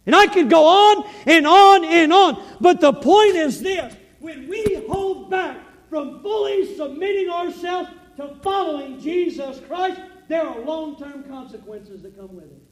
[0.06, 4.48] And I could go on and on and on, but the point is this when
[4.48, 5.58] we hold back
[5.88, 12.34] from fully submitting ourselves to following Jesus Christ, there are long term consequences that come
[12.34, 12.62] with it.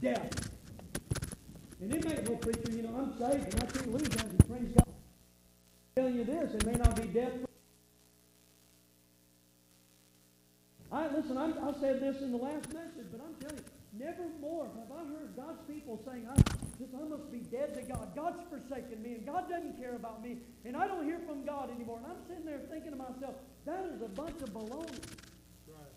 [0.00, 0.50] Death.
[1.80, 4.48] And it may, well, preacher, you know, I'm saved and I can't lose that.
[4.48, 4.86] Praise God.
[4.88, 4.94] I'm
[5.96, 7.32] telling you this, it may not be death.
[10.90, 11.36] I listen.
[11.36, 13.65] I'm, I said this in the last message, but I'm telling you,
[13.98, 16.36] Never more have I heard God's people saying, I,
[16.78, 18.14] just, I must be dead to God.
[18.14, 21.70] God's forsaken me, and God doesn't care about me, and I don't hear from God
[21.70, 21.98] anymore.
[21.98, 25.00] And I'm sitting there thinking to myself, that is a bunch of baloney.
[25.66, 25.94] Right.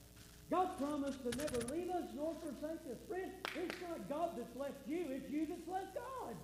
[0.49, 2.97] God promised to never leave us nor forsake us.
[3.07, 6.35] Friend, it's not God that's left you, it's you that's left God.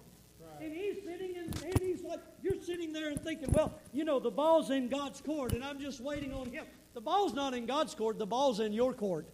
[0.42, 0.66] Right.
[0.66, 4.20] And he's sitting and, and he's like, you're sitting there and thinking, well, you know,
[4.20, 6.66] the ball's in God's court, and I'm just waiting on him.
[6.94, 9.26] The ball's not in God's court, the ball's in your court.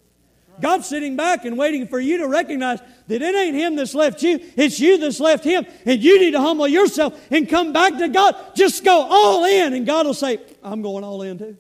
[0.60, 4.22] God's sitting back and waiting for you to recognize that it ain't Him that's left
[4.22, 5.66] you, it's you that's left Him.
[5.86, 8.36] And you need to humble yourself and come back to God.
[8.56, 11.58] Just go all in, and God will say, I'm going all in too.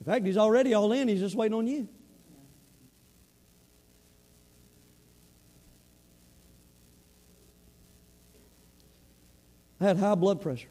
[0.00, 1.88] In fact, He's already all in, He's just waiting on you.
[9.80, 10.68] I had high blood pressure.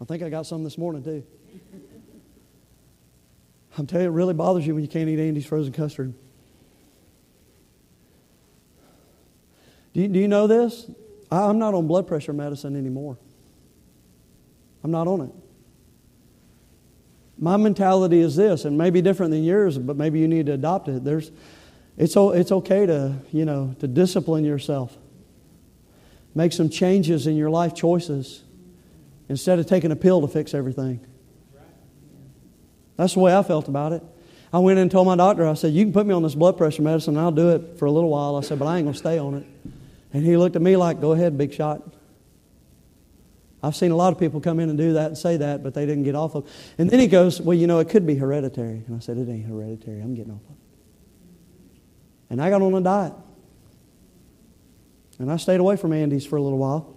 [0.00, 1.24] I think I got some this morning too.
[3.76, 6.14] I'm telling you, it really bothers you when you can't eat Andy's frozen custard.
[9.92, 10.90] Do you, do you know this?
[11.30, 13.18] I, I'm not on blood pressure medicine anymore.
[14.82, 15.30] I'm not on it.
[17.38, 20.88] My mentality is this, and maybe different than yours, but maybe you need to adopt
[20.88, 21.02] it.
[21.02, 21.32] There's,
[21.96, 24.96] it's, it's okay to, you know, to discipline yourself.
[26.34, 28.44] Make some changes in your life choices
[29.28, 31.04] instead of taking a pill to fix everything.
[32.96, 34.02] That's the way I felt about it.
[34.52, 36.34] I went in and told my doctor, I said, You can put me on this
[36.34, 38.36] blood pressure medicine, I'll do it for a little while.
[38.36, 39.46] I said, But I ain't going to stay on it.
[40.12, 41.82] And he looked at me like, Go ahead, big shot.
[43.64, 45.72] I've seen a lot of people come in and do that and say that, but
[45.72, 46.52] they didn't get off of it.
[46.76, 48.84] And then he goes, Well, you know, it could be hereditary.
[48.86, 50.00] And I said, It ain't hereditary.
[50.00, 50.56] I'm getting off of it.
[52.30, 53.14] And I got on a diet.
[55.18, 56.94] And I stayed away from Andy's for a little while.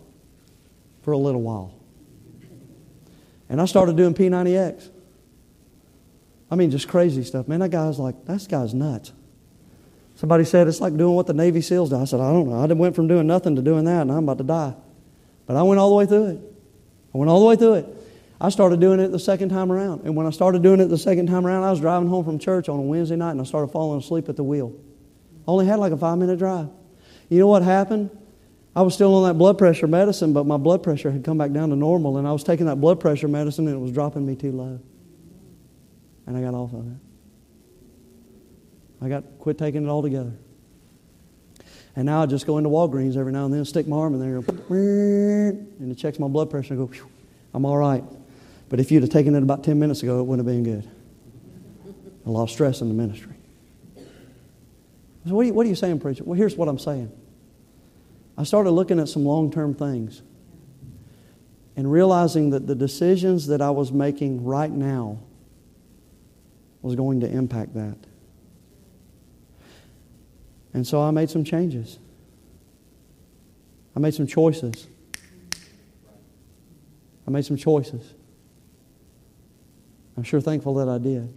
[1.02, 1.74] For a little while.
[3.50, 4.90] And I started doing P90X.
[6.50, 7.48] I mean, just crazy stuff.
[7.48, 9.12] Man, that guy's like, that guy's nuts.
[10.16, 11.98] Somebody said it's like doing what the Navy SEALs do.
[11.98, 12.60] I said, I don't know.
[12.60, 14.74] I went from doing nothing to doing that, and I'm about to die.
[15.46, 16.40] But I went all the way through it.
[17.14, 17.86] I went all the way through it.
[18.40, 20.02] I started doing it the second time around.
[20.06, 22.40] And when I started doing it the second time around, I was driving home from
[22.40, 24.74] church on a Wednesday night, and I started falling asleep at the wheel.
[25.48, 26.70] I only had like a five minute drive.
[27.30, 28.10] You know what happened?
[28.76, 31.52] I was still on that blood pressure medicine, but my blood pressure had come back
[31.52, 34.26] down to normal, and I was taking that blood pressure medicine, and it was dropping
[34.26, 34.80] me too low.
[36.28, 36.98] And I got off of it.
[39.02, 40.34] I got quit taking it altogether.
[41.96, 44.20] And now I just go into Walgreens every now and then, stick my arm in
[44.20, 44.38] there,
[44.70, 47.08] and it checks my blood pressure, and I go,
[47.56, 48.04] I'm all right.
[48.70, 50.88] But if you'd have taken it about 10 minutes ago, it wouldn't have been good.
[52.26, 53.34] A lot of stress in the ministry.
[55.28, 56.24] So what, are you, what are you saying, preacher?
[56.24, 57.12] Well, here's what I'm saying.
[58.38, 60.22] I started looking at some long term things
[61.76, 65.20] and realizing that the decisions that I was making right now
[66.88, 67.98] was going to impact that.
[70.74, 72.00] And so I made some changes.
[73.96, 74.88] I made some choices.
[77.28, 78.14] I made some choices.
[80.16, 81.34] I'm sure thankful that I did.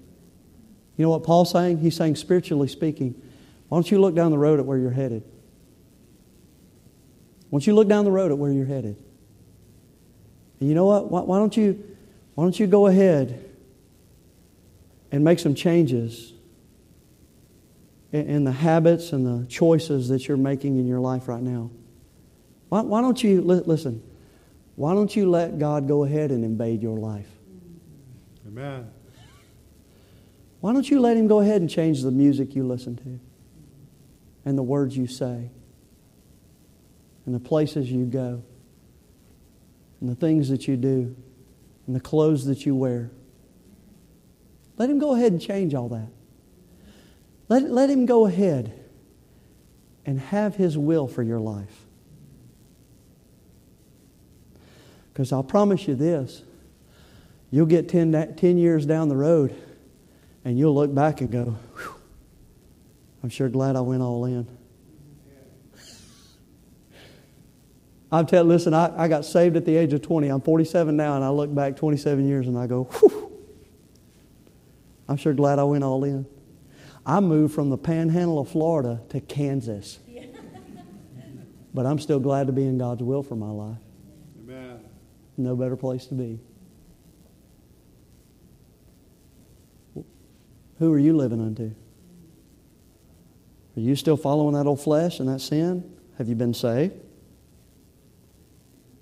[0.96, 1.78] You know what Paul's saying?
[1.78, 3.20] He's saying, spiritually speaking,
[3.68, 5.24] why don't you look down the road at where you're headed?
[7.48, 9.02] Why don't you look down the road at where you're headed?
[10.60, 11.10] And you know what?
[11.10, 11.82] Why, why don't you
[12.34, 13.49] why don't you go ahead
[15.12, 16.32] and make some changes
[18.12, 21.70] in, in, the habits and the choices that you're making in your life right now?
[22.68, 24.02] Why, why don't you li- listen?
[24.76, 27.28] Why don't you let God go ahead and invade your life?
[28.46, 28.90] Amen.
[30.60, 33.20] Why don't you let Him go ahead and change the music you listen to
[34.44, 35.50] and the words you say?
[37.26, 38.42] and the places you go,
[40.00, 41.14] and the things that you do,
[41.86, 43.12] and the clothes that you wear.
[44.80, 46.08] Let Him go ahead and change all that.
[47.50, 48.72] Let, let Him go ahead
[50.06, 51.84] and have His will for your life.
[55.12, 56.44] Because I'll promise you this
[57.50, 59.54] you'll get 10, 10 years down the road
[60.46, 61.58] and you'll look back and go,
[63.22, 64.48] I'm sure glad I went all in.
[68.10, 70.28] I'm telling, listen, I, I got saved at the age of 20.
[70.28, 73.29] I'm 47 now, and I look back 27 years and I go, whew.
[75.10, 76.24] I'm sure glad I went all in.
[77.04, 79.98] I moved from the panhandle of Florida to Kansas.
[81.74, 83.80] but I'm still glad to be in God's will for my life.
[84.40, 84.78] Amen.
[85.36, 86.38] No better place to be.
[90.78, 91.74] Who are you living unto?
[93.76, 95.92] Are you still following that old flesh and that sin?
[96.18, 96.94] Have you been saved?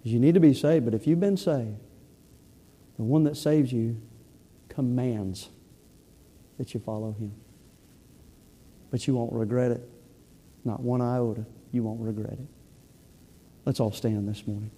[0.05, 1.77] You need to be saved, but if you've been saved,
[2.97, 4.01] the one that saves you
[4.71, 5.51] commands
[6.59, 7.33] that you follow him.
[8.91, 9.89] But you won't regret it.
[10.65, 11.47] Not one iota.
[11.73, 12.47] You won't regret it.
[13.65, 14.71] Let's all stand this morning.